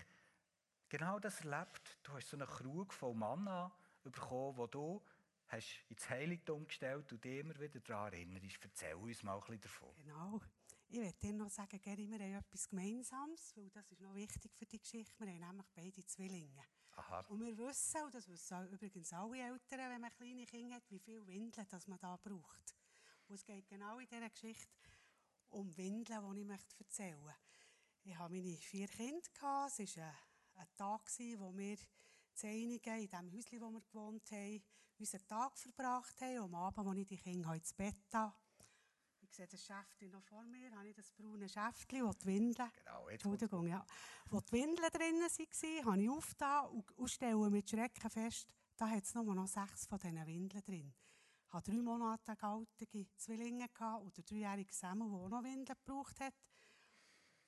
genau 0.89 1.19
das 1.19 1.41
erlebt. 1.41 1.99
Du 2.05 2.13
hast 2.13 2.29
so 2.29 2.37
einen 2.37 2.47
Krug 2.47 2.93
voll 2.93 3.15
Manna 3.15 3.73
bekommen, 4.05 4.57
wo 4.57 4.69
du 4.69 5.03
hast 5.49 5.85
ins 5.89 6.09
Heiligtum 6.09 6.65
gestellt 6.69 7.13
und 7.13 7.25
dich 7.25 7.41
immer 7.41 7.59
wieder 7.59 7.81
daran 7.81 8.13
erinnerst. 8.13 8.59
Erzähl 8.63 8.95
uns 8.95 9.21
mal 9.25 9.35
ein 9.35 9.41
bisschen 9.41 9.63
davon. 9.63 9.97
Genau. 9.97 10.41
Ich 10.89 11.01
möchte 11.01 11.27
dir 11.27 11.33
noch 11.33 11.51
sagen, 11.51 11.81
Geri, 11.81 12.09
wir 12.09 12.21
haben 12.21 12.35
etwas 12.35 12.69
Gemeinsames, 12.69 13.53
weil 13.57 13.69
das 13.71 13.91
ist 13.91 14.01
noch 14.01 14.15
wichtig 14.15 14.55
für 14.55 14.65
die 14.65 14.79
Geschichte. 14.79 15.19
Wir 15.19 15.33
haben 15.33 15.41
nämlich 15.41 15.67
beide 15.75 16.07
Zwillinge. 16.07 16.63
Aha. 16.95 17.25
Und 17.31 17.41
wir 17.41 17.59
wissen, 17.59 18.01
und 18.01 18.15
das 18.15 18.29
wissen 18.29 18.69
übrigens 18.69 19.13
alle 19.13 19.39
Eltern, 19.39 19.91
wenn 19.91 20.03
man 20.03 20.13
kleine 20.13 20.47
Kinder 20.47 20.77
hat, 20.77 20.89
wie 20.89 21.01
viel 21.01 21.27
Windeln 21.27 21.67
das 21.69 21.89
man 21.89 21.99
da 21.99 22.17
braucht. 22.17 22.78
Und 23.29 23.35
es 23.35 23.45
geht 23.45 23.69
genau 23.69 23.99
in 23.99 24.09
dieser 24.09 24.31
Geschichte 24.31 24.73
um 25.51 25.77
Windeln, 25.77 26.35
die 26.35 26.41
ich 26.41 26.47
möchte 26.47 26.79
erzählen 26.79 27.23
möchte. 27.23 27.41
Ich 28.05 28.17
hatte 28.17 28.33
meine 28.33 28.57
vier 28.57 28.89
Kinder. 28.89 29.21
Es 29.67 29.97
war 29.97 30.15
ein, 30.55 30.67
Tag, 30.77 31.03
wo 31.37 31.57
wir 31.57 31.77
in 32.43 32.81
dem 32.81 33.33
Häuschen, 33.33 33.61
wo 33.61 33.71
wir 33.71 33.83
gewohnt 33.83 34.31
haben, 34.31 34.63
unseren 34.99 35.27
Tag 35.27 35.59
verbracht 35.59 36.21
haben. 36.23 36.39
Am 36.39 36.55
Abend, 36.55 36.87
als 36.87 36.99
ich 36.99 37.07
die 37.07 37.17
Kinder 37.19 37.55
ins 37.55 37.75
Bett 37.75 37.97
habe, 38.15 38.35
ich 39.21 39.31
sehe 39.35 39.47
das 39.47 39.63
Schäftchen 39.63 40.11
noch 40.11 40.23
vor 40.23 40.43
mir, 40.45 40.71
habe 40.75 40.89
ich 40.89 40.95
das 40.95 41.13
braune 41.13 41.49
Schäftchen, 41.49 42.07
wo 42.07 42.13
die 42.13 42.25
Windeln, 42.25 42.71
Genau, 42.77 43.09
Entschuldigung, 43.09 43.67
ja, 43.67 43.85
wo 44.31 44.41
die 44.41 44.53
Windeln 44.53 44.91
drin 44.91 45.21
waren, 45.21 45.85
habe 45.85 46.03
ich 46.03 46.11
aufgetan 46.11 46.67
und, 46.71 46.91
und 46.93 47.11
stelle 47.11 47.51
mit 47.51 47.69
Schrecken 47.69 48.11
fest, 48.11 48.55
da 48.77 48.89
hat 48.89 49.05
es 49.05 49.15
nur 49.15 49.35
noch 49.35 49.47
sechs 49.47 49.87
von 49.87 49.99
diesen 49.99 50.27
Windeln 50.27 50.65
drin. 50.65 50.95
Hatte 51.51 51.71
drei 51.71 51.81
Monate 51.81 52.37
alte 52.43 52.87
Zwillinge 53.17 53.69
und 54.03 54.17
der 54.17 54.25
dreijährige 54.25 54.73
Samuel, 54.73 55.11
der 55.11 55.19
auch 55.19 55.29
noch 55.31 55.45
Windeln 55.45 55.65
gebraucht 55.65 56.21
hat. 56.21 56.35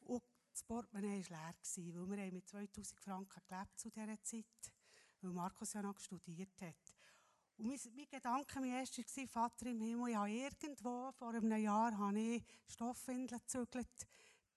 Und 0.01 0.23
das 0.51 0.65
Portemonnaie 0.65 1.23
war 1.29 1.55
leer, 1.77 1.95
weil 1.95 2.17
wir 2.17 2.25
haben 2.25 2.35
mit 2.35 2.49
2000 2.49 3.01
Franken 3.01 3.41
gelebt 3.47 3.79
zu 3.79 3.91
dieser 3.91 4.23
Zeit, 4.23 4.73
weil 5.21 5.33
Markus 5.33 5.75
ja 5.75 5.83
noch 5.83 5.99
studiert 5.99 6.61
hat. 6.63 6.95
Und 7.59 7.67
mein, 7.67 7.79
mein 7.95 8.09
Gedanke, 8.09 8.59
mein 8.59 8.71
erster 8.71 9.03
war, 9.03 9.29
Vater 9.29 9.67
im 9.67 9.81
Himmel, 9.81 10.09
ich 10.09 10.17
habe 10.17 10.31
irgendwo 10.31 11.13
vor 11.13 11.35
einem 11.35 11.57
Jahr 11.57 11.97
habe 11.99 12.19
ich 12.19 12.45
Stoffwindeln 12.69 13.41
gezügelt. 13.41 14.07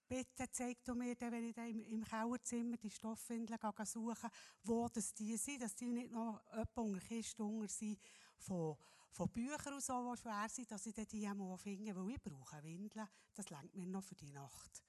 Bitte 0.08 0.50
zeig 0.50 0.82
du 0.84 0.94
mir, 0.94 1.14
wenn 1.18 1.50
ich 1.50 1.56
im, 1.56 1.82
im 1.84 2.04
Kellerzimmer 2.04 2.76
die 2.78 2.90
Stoffwindeln 2.90 3.58
gehe 3.58 3.86
suchen 3.86 4.30
wo 4.62 4.88
das 4.88 5.12
die 5.12 5.36
sind, 5.36 5.62
dass 5.62 5.74
die 5.74 5.88
nicht 5.88 6.12
noch 6.12 6.40
jemand 6.50 6.76
unter 6.76 7.00
Kisten 7.06 7.68
sind 7.68 7.98
von, 8.38 8.76
von 9.14 9.30
Büchern 9.30 9.74
und 9.74 9.82
so, 9.82 10.12
die 10.12 10.20
schwer 10.20 10.48
sind, 10.48 10.70
dass 10.70 10.86
ich 10.86 10.94
die 10.94 11.26
einmal 11.26 11.56
finde, 11.56 11.94
weil 11.94 12.10
ich 12.10 12.22
brauche 12.22 12.62
Windeln. 12.62 13.08
Das 13.32 13.48
lenkt 13.48 13.74
mir 13.74 13.86
noch 13.86 14.02
für 14.02 14.16
die 14.16 14.30
Nacht. 14.30 14.82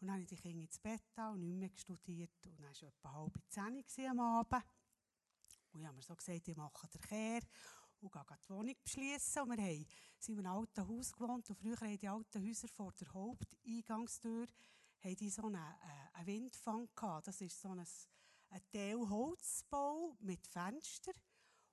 Und 0.00 0.08
dann 0.08 0.14
habe 0.14 0.22
ich 0.22 0.28
die 0.28 0.36
Kinder 0.36 0.62
ins 0.62 0.78
Bett 0.78 1.02
und 1.16 1.40
nicht 1.40 1.56
mehr 1.56 1.70
studiert. 1.76 2.30
Und 2.44 2.58
dann 2.58 2.64
war 2.64 2.70
es 2.70 2.82
etwa 2.82 3.12
halb 3.12 3.38
zehn 3.48 4.10
am 4.10 4.20
Abend. 4.20 4.64
Und 5.72 5.80
ich 5.80 5.86
habe 5.86 5.96
mir 5.96 6.02
so 6.02 6.16
gesagt, 6.16 6.48
ich 6.48 6.56
mache 6.56 6.88
den 6.88 7.00
Kehr 7.02 7.40
und 8.00 8.12
gehe 8.12 8.22
die 8.42 8.50
Wohnung 8.50 8.74
beschließen. 8.82 9.42
Und 9.42 9.56
wir 9.56 9.64
haben, 9.64 9.86
sind 10.18 10.38
in 10.38 10.46
einem 10.46 10.56
alten 10.58 10.88
Haus 10.88 11.12
gewohnt. 11.12 11.48
Und 11.48 11.56
früher 11.56 11.80
haben 11.80 11.98
die 11.98 12.08
alten 12.08 12.46
Häuser 12.46 12.68
vor 12.68 12.92
der 12.92 13.12
Haupteingangstür 13.12 14.46
haben 15.06 15.16
die 15.16 15.30
so 15.30 15.42
einen, 15.42 15.56
äh, 15.56 16.18
einen 16.18 16.26
Windfang 16.26 16.88
gehabt. 16.94 17.28
Das 17.28 17.40
ist 17.40 17.60
so 17.60 17.70
ein, 17.70 17.84
ein 18.50 18.60
Teil 18.70 19.08
Holzbau 19.08 20.16
mit 20.20 20.46
Fenstern. 20.46 21.14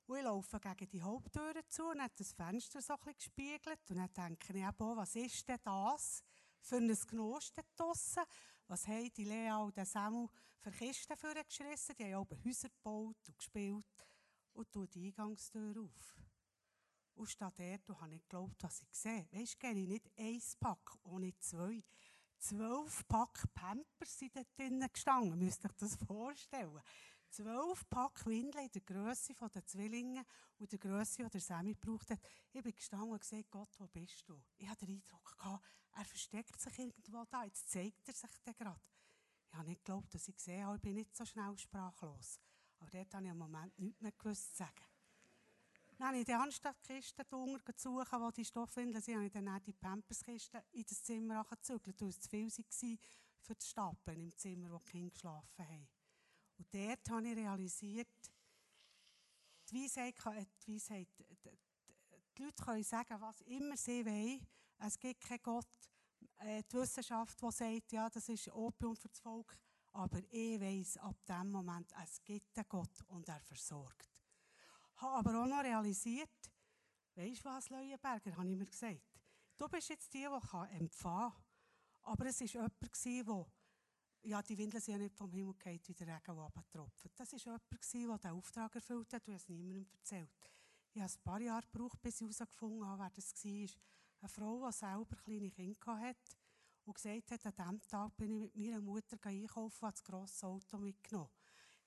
Und 0.06 0.18
ich 0.18 0.24
laufe 0.24 0.60
gegen 0.60 0.89
die 0.89 1.02
Haupttür 1.02 1.54
zu 1.70 1.86
und 1.86 2.02
hat 2.02 2.20
das 2.20 2.34
Fenster 2.34 2.82
so 2.82 2.94
ein 2.94 3.13
gespiegelt. 3.16 3.89
Und 3.89 3.98
dann 3.98 4.13
denke 4.13 4.54
ich, 4.54 4.63
eben, 4.63 4.98
was 4.98 5.16
ist 5.16 5.48
denn 5.48 5.60
das 5.63 6.24
für 6.62 6.78
ein 6.78 6.88
Gnosten 6.88 7.63
draussen? 7.76 8.24
Was 8.68 8.88
haben 8.88 9.13
die 9.13 9.24
Lea 9.24 9.52
und 9.52 9.76
der 9.78 9.86
Samuel 9.86 10.30
für 10.60 10.72
Kisten 10.72 11.16
vorgeschrissen? 11.18 11.96
Die 11.98 12.13
haben 12.13 12.16
auch 12.16 12.46
Häuser 12.46 12.70
gebaut 12.70 13.18
und 13.28 13.38
gespielt. 13.38 13.86
Und 14.54 14.72
tue 14.72 14.88
die 14.88 15.08
Eingangstür 15.08 15.82
auf. 15.82 16.18
Und 17.16 17.30
statt 17.30 17.54
dort 17.58 17.89
und 17.89 18.02
habe 18.02 18.10
nicht 18.12 18.30
geglaubt, 18.30 18.62
was 18.63 18.82
ich 18.82 18.94
sehe. 18.94 19.28
Weißt 19.32 19.62
du, 19.62 19.68
ich 19.68 19.88
nicht 19.88 20.12
ein 20.18 20.41
Pack, 20.60 20.97
nicht 21.20 21.43
zwei. 21.43 21.84
Zwölf 22.39 23.08
Pack 23.08 23.43
Pampers 23.54 24.20
sind 24.20 24.36
dort 24.36 24.47
drinnen 24.58 24.91
gestanden. 24.91 25.39
Müsst 25.39 25.64
ihr 25.64 25.70
euch 25.70 25.76
das 25.78 25.95
vorstellen? 25.95 26.82
Zwölf 27.34 27.90
Pack 27.90 28.28
Windeln 28.28 28.66
in 28.66 28.72
der 28.72 28.82
Grösse 28.82 29.34
der 29.34 29.66
Zwillinge 29.66 30.24
und 30.60 30.72
der 30.72 30.78
Grösse, 30.78 31.24
die 31.24 31.30
der 31.32 31.42
Sammy 31.42 31.74
gebraucht 31.74 32.12
hat. 32.12 32.20
Ich 32.52 32.62
bin 32.62 32.76
gestanden 32.76 33.10
und 33.10 33.20
gesagt, 33.20 33.50
Gott, 33.50 33.70
wo 33.80 33.88
bist 33.88 34.30
du? 34.30 34.40
Ich 34.56 34.70
hatte 34.70 34.86
den 34.86 35.02
Eindruck, 35.02 35.36
gehabt, 35.40 35.66
er 35.94 36.06
versteckt 36.06 36.62
sich 36.62 36.78
irgendwo 36.78 37.26
da. 37.26 37.44
Jetzt 37.44 37.72
zeigt 37.72 38.08
er 38.08 38.14
sich 38.14 38.30
gerade. 38.44 38.80
Ich 39.48 39.58
habe 39.58 39.68
nicht 39.68 39.84
geglaubt, 39.84 40.14
dass 40.14 40.28
ich 40.28 40.36
gesehen 40.36 40.64
habe. 40.64 40.76
Ich 40.76 40.84
bin 40.84 40.94
nicht 40.94 41.16
so 41.16 41.26
schnell 41.26 41.58
sprachlos. 41.58 42.40
Aber 42.78 42.92
dort 42.92 43.12
habe 43.16 43.26
ich 43.26 43.32
im 43.32 43.38
Moment 43.40 43.80
nichts 43.80 44.02
mehr 44.02 44.12
gewusst 44.12 44.52
zu 44.52 44.58
sagen. 44.58 44.86
Dann 45.98 46.10
habe 46.10 46.20
ich 46.20 46.26
die 46.26 46.34
Anstadtkiste 46.34 47.26
drunter 47.26 47.74
suchen, 47.76 48.22
wo 48.22 48.30
die 48.30 48.46
Stoffwindeln 48.46 49.02
sind, 49.02 49.16
habe 49.16 49.26
ich 49.26 49.32
dann 49.32 49.64
die 49.64 49.74
Pamperskiste 49.74 50.64
in 50.72 50.84
das 50.88 51.02
Zimmer 51.02 51.44
gezügelt, 51.46 52.00
weil 52.00 52.10
es 52.10 52.20
zu 52.20 52.30
viel 52.30 52.48
war 52.48 52.98
für 53.42 53.56
das 53.56 53.70
Stapeln 53.70 54.20
im 54.20 54.38
Zimmer, 54.38 54.70
wo 54.70 54.78
die 54.78 54.92
Kinder 54.92 55.12
geschlafen 55.12 55.68
haben. 55.68 55.93
Und 56.64 56.74
dort 56.74 57.09
habe 57.09 57.28
ich 57.28 57.36
realisiert, 57.36 58.07
die 59.70 59.84
Weisheit, 59.84 60.16
kann, 60.16 60.45
die, 60.66 60.76
Weisheit, 60.76 61.07
die 62.38 62.43
Leute 62.43 62.64
können 62.64 62.84
sagen, 62.84 63.20
was 63.20 63.41
immer 63.41 63.76
sie 63.76 64.05
wollen. 64.05 64.47
Es 64.80 64.97
gibt 64.97 65.22
keinen 65.22 65.41
Gott. 65.41 65.68
Äh, 66.38 66.64
die 66.64 66.78
Wissenschaft, 66.78 67.41
die 67.41 67.51
sagt, 67.51 67.91
ja, 67.91 68.09
das 68.09 68.30
ist 68.30 68.47
Opium 68.49 68.95
für 68.95 69.09
das 69.09 69.20
Volk. 69.20 69.57
Aber 69.91 70.20
ich 70.32 70.59
weiss 70.59 70.97
ab 70.97 71.18
dem 71.28 71.51
Moment, 71.51 71.91
es 72.01 72.24
gibt 72.24 72.57
einen 72.57 72.68
Gott 72.70 73.01
und 73.07 73.28
er 73.28 73.41
versorgt. 73.41 74.09
Ich 74.95 75.01
habe 75.01 75.18
aber 75.18 75.43
auch 75.43 75.47
noch 75.47 75.64
realisiert, 75.64 76.30
weisst 77.16 77.43
du 77.43 77.49
was, 77.49 77.70
Leuenberger, 77.70 78.36
habe 78.38 78.49
ich 78.49 78.57
mir 78.57 78.66
gesagt. 78.66 79.01
Du 79.57 79.68
bist 79.68 79.89
jetzt 79.89 80.14
die, 80.14 80.20
die 80.20 80.76
empfangen 80.78 81.32
kann. 81.32 81.43
Aber 82.03 82.26
es 82.26 82.39
war 82.41 82.47
jemand, 82.47 82.82
der, 82.82 83.45
ja, 84.24 84.41
die 84.41 84.57
Windeln 84.57 84.82
sind 84.82 84.93
ja 84.93 84.97
nicht 84.97 85.15
vom 85.15 85.32
Himmel 85.32 85.53
gefallen, 85.53 85.82
wie 85.86 85.93
der 85.93 86.07
Regen, 86.07 86.21
der 86.26 86.36
runtertropft. 86.36 87.09
Das 87.15 87.34
war 87.34 87.39
jemand, 87.39 87.71
der 87.71 88.17
diesen 88.17 88.38
Auftrag 88.38 88.76
erfüllt 88.76 89.13
hat 89.13 89.28
und 89.28 89.36
es 89.36 89.49
niemandem 89.49 89.86
erzählt. 89.93 90.30
Ich 90.93 91.01
habe 91.01 91.11
ein 91.11 91.24
paar 91.24 91.41
Jahre 91.41 91.65
gebraucht, 91.71 92.01
bis 92.01 92.21
ich 92.21 92.21
herausgefunden 92.21 92.88
habe, 92.88 93.03
wer 93.03 93.09
das 93.09 93.34
war. 93.43 93.69
Eine 94.21 94.30
Frau, 94.30 94.67
die 94.67 94.74
selber 94.74 95.15
kleine 95.17 95.51
Kinder 95.51 95.99
hatte 95.99 96.38
und 96.86 96.95
gesagt 96.95 97.32
hat, 97.32 97.45
an 97.45 97.53
diesem 97.55 97.88
Tag 97.88 98.15
bin 98.17 98.32
ich 98.32 98.41
mit 98.41 98.55
meiner 98.55 98.82
Mutter 98.82 99.17
einkaufen 99.24 99.76
und 99.76 99.88
habe 99.88 99.93
das 99.93 100.03
grosse 100.03 100.47
Auto 100.47 100.78
mitgenommen. 100.78 101.30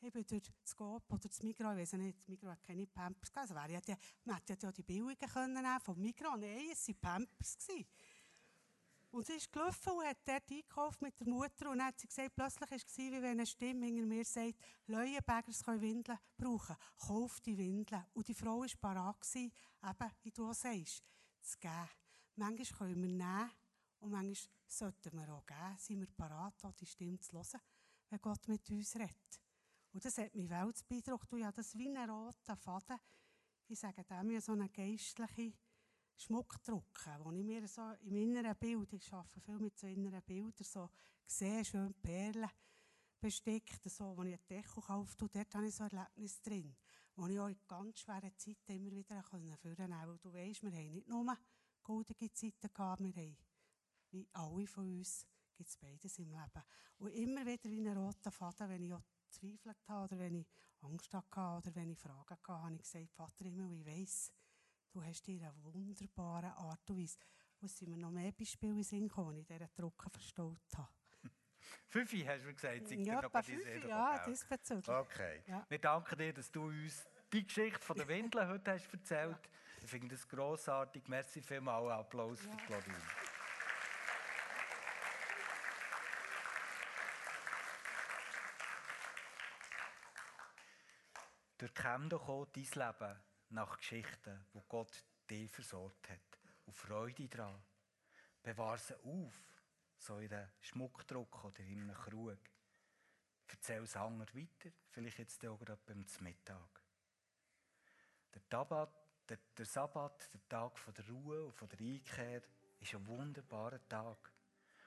Ich 0.00 0.12
bin 0.12 0.26
durch 0.26 0.42
das 0.62 0.76
Coop 0.76 1.10
oder 1.10 1.28
das 1.28 1.42
Migros, 1.42 1.72
ich 1.72 1.78
weiß 1.78 1.92
nicht, 1.94 2.18
das 2.18 2.28
Migros 2.28 2.50
hat 2.50 2.62
keine 2.62 2.86
Pampers 2.86 3.32
gehabt. 3.32 3.50
Also 3.50 3.54
wäre 3.54 3.82
ja 3.86 3.96
man 4.24 4.36
hätte 4.36 4.58
ja 4.60 4.72
die 4.72 4.82
billigen 4.82 5.28
können 5.28 5.80
vom 5.80 5.98
Migros. 5.98 6.38
Nein, 6.38 6.68
es 6.70 6.86
waren 6.88 7.00
Pampers. 7.00 7.56
Gewesen. 7.56 7.86
Und 9.16 9.24
sie 9.24 9.32
ist 9.32 9.50
gelaufen 9.50 9.94
und 9.94 10.04
hat 10.04 10.18
dort 10.26 10.50
eingekauft 10.50 11.00
mit 11.00 11.18
der 11.18 11.26
Mutter 11.26 11.70
und 11.70 11.78
dann 11.78 11.86
hat 11.86 11.98
sie 11.98 12.06
gesagt, 12.06 12.36
plötzlich 12.36 12.70
war 12.70 12.76
es 12.76 12.98
wie 12.98 13.12
wenn 13.12 13.24
eine 13.24 13.46
Stimme 13.46 13.86
hinter 13.86 14.04
mir 14.04 14.26
sagt, 14.26 14.56
Leuenbergers 14.88 15.64
können 15.64 15.80
Windeln 15.80 16.18
brauchen, 16.36 16.76
kauf 16.98 17.40
die 17.40 17.56
Windeln. 17.56 18.04
Und 18.12 18.28
die 18.28 18.34
Frau 18.34 18.60
war 18.60 18.68
parat, 18.78 19.16
eben, 19.34 19.50
wie 20.22 20.30
du 20.30 20.50
auch 20.50 20.52
sagst, 20.52 21.02
zu 21.40 21.58
geben. 21.58 21.88
Manchmal 22.34 22.78
können 22.78 23.02
wir 23.02 23.08
nehmen 23.08 23.50
und 24.00 24.10
manchmal 24.10 24.52
sollten 24.66 25.16
wir 25.16 25.32
auch 25.32 25.46
geben, 25.46 25.78
sind 25.78 26.00
wir 26.00 26.08
parat, 26.14 26.62
die 26.78 26.84
Stimme 26.84 27.18
zu 27.18 27.32
hören, 27.32 27.62
wenn 28.10 28.20
Gott 28.20 28.46
mit 28.48 28.68
uns 28.68 28.96
redet. 28.96 29.40
Und 29.94 30.04
das 30.04 30.18
hat 30.18 30.34
mich 30.34 30.50
welts 30.50 30.82
beeindruckt. 30.82 31.32
Und 31.32 31.38
ja, 31.38 31.50
das 31.52 31.74
wie 31.74 31.88
ein 31.88 32.10
roter 32.10 32.54
Faden. 32.54 32.98
Ich 33.66 33.78
sage 33.78 34.04
dem 34.04 34.30
ja 34.30 34.42
so 34.42 34.52
eine 34.52 34.68
geistliche 34.68 35.54
Schmuck 36.18 36.62
drucken, 36.64 37.12
wo 37.24 37.30
ich 37.32 37.44
mir 37.44 37.68
so 37.68 37.92
im 38.02 38.16
inneren 38.16 38.56
Bild, 38.56 38.92
ich 38.92 39.12
arbeite 39.12 39.40
viel 39.40 39.58
mit 39.58 39.78
so 39.78 39.86
inneren 39.86 40.22
Bildern, 40.22 40.64
so 40.64 40.88
sehe, 41.26 41.64
schön 41.64 41.94
Perlen 41.94 42.50
bestickt, 43.20 43.90
so, 43.90 44.16
wo 44.16 44.22
ich 44.22 44.34
ein 44.34 44.40
Deko 44.48 44.80
kaufe, 44.80 45.14
dort 45.18 45.54
habe 45.54 45.66
ich 45.66 45.74
so 45.74 45.84
Erlebnis 45.84 46.40
drin, 46.40 46.74
wo 47.16 47.26
ich 47.26 47.38
auch 47.38 47.48
in 47.48 47.58
ganz 47.66 48.00
schweren 48.00 48.32
Zeiten 48.36 48.72
immer 48.72 48.92
wieder 48.92 49.22
vornehmen 49.22 49.58
konnte. 49.62 49.88
Weil 49.88 50.18
du 50.18 50.32
weisst, 50.32 50.62
wir 50.62 50.70
haben 50.70 50.90
nicht 50.92 51.08
nur 51.08 51.38
goldige 51.82 52.32
Zeiten 52.32 52.72
gehabt, 52.72 53.02
wir 53.02 53.12
haben, 53.12 53.36
wie 54.10 54.28
alle 54.32 54.66
von 54.66 54.98
uns, 54.98 55.26
gibt 55.54 55.68
es 55.68 55.76
beides 55.76 56.18
im 56.18 56.30
Leben. 56.30 56.62
Und 56.98 57.10
immer 57.12 57.44
wieder 57.44 57.70
wie 57.70 57.88
ein 57.88 57.96
roter 57.96 58.30
Faden, 58.30 58.68
wenn 58.68 58.82
ich 58.82 58.92
auch 58.92 59.02
gezweifelt 59.28 59.88
habe 59.88 60.04
oder 60.04 60.18
wenn 60.18 60.34
ich 60.34 60.46
Angst 60.80 61.12
hatte 61.12 61.58
oder 61.58 61.74
wenn 61.74 61.90
ich 61.90 61.98
Fragen 61.98 62.30
hatte, 62.30 62.52
habe 62.52 62.74
ich 62.74 62.82
gesagt, 62.82 63.12
Vater 63.12 63.44
Himmel, 63.44 63.72
ich 63.72 63.86
weiss, 63.86 64.32
du 64.96 65.04
hast 65.04 65.26
dir 65.26 65.42
eine 65.42 65.52
wunderbare 65.62 66.56
Art 66.56 66.88
und 66.88 66.98
Weise. 66.98 67.18
Wo 67.60 67.66
sind 67.66 67.90
mir 67.90 67.98
noch 67.98 68.10
mehr 68.10 68.32
Beispiele 68.32 68.72
in 68.72 68.82
Sinn 68.82 69.08
gekommen, 69.08 69.36
ich 69.36 69.46
dieser 69.46 69.68
Drucken 69.68 70.10
verstaut 70.10 70.58
habe. 70.74 70.88
Fünfi 71.88 72.20
hast 72.22 72.46
du 72.46 72.54
gesagt, 72.54 72.88
sind 72.88 73.04
ja, 73.04 73.20
bei 73.28 73.42
Fünfi, 73.42 73.86
ja, 73.86 74.24
diesbezüglich. 74.26 74.88
Okay. 74.88 75.42
Ja. 75.46 75.66
Wir 75.68 75.78
danken 75.78 76.16
dir, 76.16 76.32
dass 76.32 76.50
du 76.50 76.68
uns 76.68 77.06
die 77.30 77.46
Geschichte 77.46 77.80
von 77.80 77.96
der 77.96 78.08
Windeln 78.08 78.48
heute 78.48 78.72
hast 78.72 78.90
erzählt. 78.90 79.50
Ich 79.82 79.90
finde 79.90 80.08
das 80.08 80.26
grossartig. 80.26 81.06
Merci 81.08 81.42
vielmals. 81.42 81.90
Applaus 81.90 82.42
ja. 82.42 82.50
für 82.50 82.56
Claudine. 82.56 82.96
Durchkämm 91.58 92.08
doch 92.08 92.28
auch 92.28 92.46
dein 92.46 92.64
Leben 92.64 93.25
nach 93.50 93.78
Geschichten, 93.78 94.46
wo 94.52 94.62
Gott 94.62 95.04
dich 95.28 95.50
versorgt 95.50 96.08
hat. 96.10 96.40
Und 96.66 96.74
Freude 96.74 97.28
daran. 97.28 97.62
Bewahr 98.42 98.78
sie 98.78 98.94
auf, 99.04 99.40
so 99.98 100.18
in 100.18 100.32
einem 100.32 100.48
Schmuckdruck 100.60 101.44
oder 101.44 101.60
in 101.60 101.82
einem 101.82 101.94
Krug. 101.94 102.38
Erzähl 103.48 103.82
es 103.82 103.96
anderen 103.96 104.40
weiter, 104.40 104.74
vielleicht 104.90 105.18
jetzt 105.18 105.44
auch 105.46 105.58
gerade 105.58 105.80
beim 105.86 106.04
Mittag. 106.20 106.82
Der, 108.34 108.48
Tabat, 108.48 108.92
der, 109.28 109.38
der 109.56 109.64
Sabbat, 109.66 110.32
der 110.32 110.48
Tag 110.48 110.78
von 110.78 110.94
der 110.94 111.08
Ruhe 111.08 111.44
und 111.44 111.54
von 111.54 111.68
der 111.68 111.80
Einkehr, 111.80 112.42
ist 112.80 112.94
ein 112.94 113.06
wunderbarer 113.06 113.86
Tag, 113.88 114.32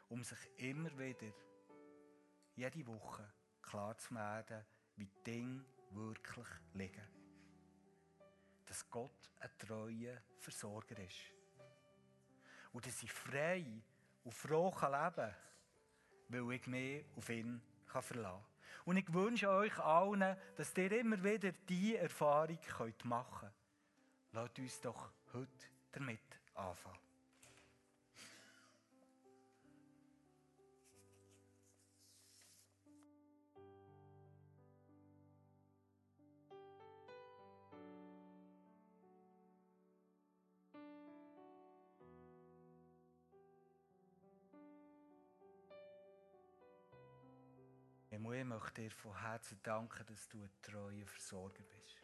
um 0.09 0.23
sich 0.23 0.39
immer 0.57 0.95
wieder, 0.97 1.33
jede 2.55 2.87
Woche, 2.87 3.33
klar 3.61 3.97
zu 3.97 4.13
werden, 4.13 4.65
wie 4.95 5.05
die 5.05 5.23
Dinge 5.23 5.65
wirklich 5.91 6.47
liegen. 6.73 7.18
Dass 8.69 8.89
Gott 8.89 9.31
ein 9.39 9.49
treuer 9.57 10.21
Versorger 10.37 10.97
ist. 10.99 11.33
Und 12.71 12.85
dass 12.85 13.01
ich 13.01 13.11
frei 13.11 13.65
und 14.23 14.33
froh 14.33 14.69
leben 14.69 15.15
kann, 15.15 15.35
weil 16.29 16.51
ich 16.53 16.67
mich 16.67 17.05
auf 17.15 17.29
ihn 17.29 17.61
verlassen 17.85 18.21
kann. 18.21 18.43
Und 18.85 18.97
ich 18.97 19.11
wünsche 19.11 19.49
euch 19.49 19.77
allen, 19.79 20.37
dass 20.55 20.77
ihr 20.77 20.91
immer 20.91 21.21
wieder 21.23 21.51
diese 21.51 21.97
Erfahrung 21.97 22.59
machen 23.05 23.39
könnt. 23.39 23.53
Lasst 24.33 24.59
uns 24.59 24.81
doch 24.81 25.11
heute 25.33 25.65
damit 25.91 26.21
anfangen. 26.53 27.08
Ich 48.21 48.25
möchte 48.25 48.81
dir 48.81 48.91
von 48.91 49.17
Herzen 49.17 49.57
danken, 49.63 50.05
dass 50.05 50.27
du 50.27 50.43
ein 50.43 50.51
treuer 50.61 51.07
Versorger 51.07 51.63
bist. 51.63 52.01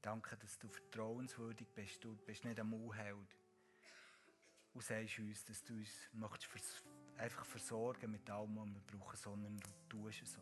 Danke, 0.00 0.36
dass 0.36 0.58
du 0.58 0.68
vertrauenswürdig 0.68 1.68
bist. 1.68 2.02
Du 2.02 2.16
bist 2.16 2.44
nicht 2.44 2.58
ein 2.58 2.68
Mauheld. 2.68 3.38
Und 4.74 4.82
sagst 4.82 5.20
uns, 5.20 5.44
dass 5.44 5.62
du 5.62 5.74
uns 5.74 5.92
möchtest 6.12 6.84
einfach 7.18 7.44
versorgen 7.44 8.10
mit 8.10 8.28
allem, 8.28 8.56
was 8.56 8.66
wir 8.66 8.98
brauchen, 8.98 9.16
sondern 9.16 9.60
du 9.60 9.70
tust 9.88 10.22
es 10.22 10.32
so. 10.32 10.40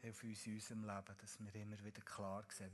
Hilf 0.00 0.24
uns 0.24 0.46
in 0.46 0.54
unserem 0.54 0.84
Leben, 0.84 1.16
dass 1.18 1.38
wir 1.38 1.54
immer 1.54 1.84
wieder 1.84 2.00
klar 2.00 2.46
sehen, 2.48 2.72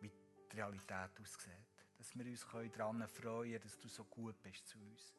wie, 0.00 0.08
wie 0.08 0.12
die 0.52 0.56
Realität 0.56 1.20
aussieht 1.20 1.75
dass 1.98 2.16
wir 2.16 2.26
uns 2.26 2.46
daran 2.76 3.08
freuen 3.08 3.50
können, 3.50 3.60
dass 3.60 3.78
du 3.78 3.88
so 3.88 4.04
gut 4.04 4.40
bist 4.42 4.66
zu 4.68 4.78
uns. 4.78 5.14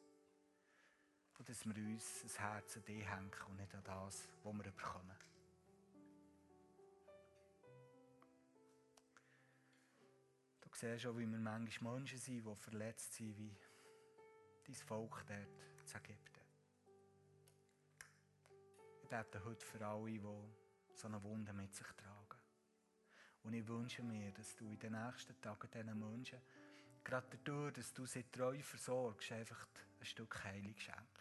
Und 1.38 1.48
dass 1.48 1.64
wir 1.64 1.74
uns 1.74 2.22
das 2.22 2.38
Herz 2.38 2.76
an 2.76 2.84
dich 2.84 3.08
hängen 3.08 3.30
und 3.48 3.56
nicht 3.56 3.74
an 3.74 3.84
das, 3.84 4.28
was 4.42 4.54
wir 4.54 4.62
bekommen. 4.64 5.16
Du 10.60 10.68
siehst 10.72 11.06
auch, 11.06 11.16
wie 11.16 11.26
wir 11.26 11.38
manchmal 11.38 11.96
Menschen 11.96 12.18
sind, 12.18 12.44
die 12.44 12.54
verletzt 12.56 13.14
sind, 13.14 13.36
wie 13.36 13.56
dein 14.64 14.74
Volk 14.74 15.24
dort 15.26 15.86
zu 15.86 15.96
Ägypten. 15.96 16.40
Ich 19.02 19.08
bete 19.08 19.44
heute 19.44 19.64
für 19.64 19.84
alle, 19.84 20.10
die 20.10 20.20
so 20.94 21.08
eine 21.08 21.22
Wunde 21.22 21.52
mit 21.52 21.74
sich 21.74 21.86
tragen. 21.86 22.38
Und 23.42 23.54
ich 23.54 23.66
wünsche 23.66 24.02
mir, 24.02 24.30
dass 24.32 24.54
du 24.56 24.70
in 24.70 24.78
den 24.78 24.92
nächsten 24.92 25.40
Tagen 25.40 25.70
diesen 25.70 25.98
Menschen 25.98 26.38
gerade 27.08 27.26
dadurch, 27.30 27.72
dass 27.72 27.94
du 27.94 28.04
sie 28.04 28.24
treu 28.30 28.60
versorgst, 28.62 29.32
einfach 29.32 29.66
ein 29.98 30.04
Stück 30.04 30.44
Heilung 30.44 30.74
schenkst. 30.78 31.17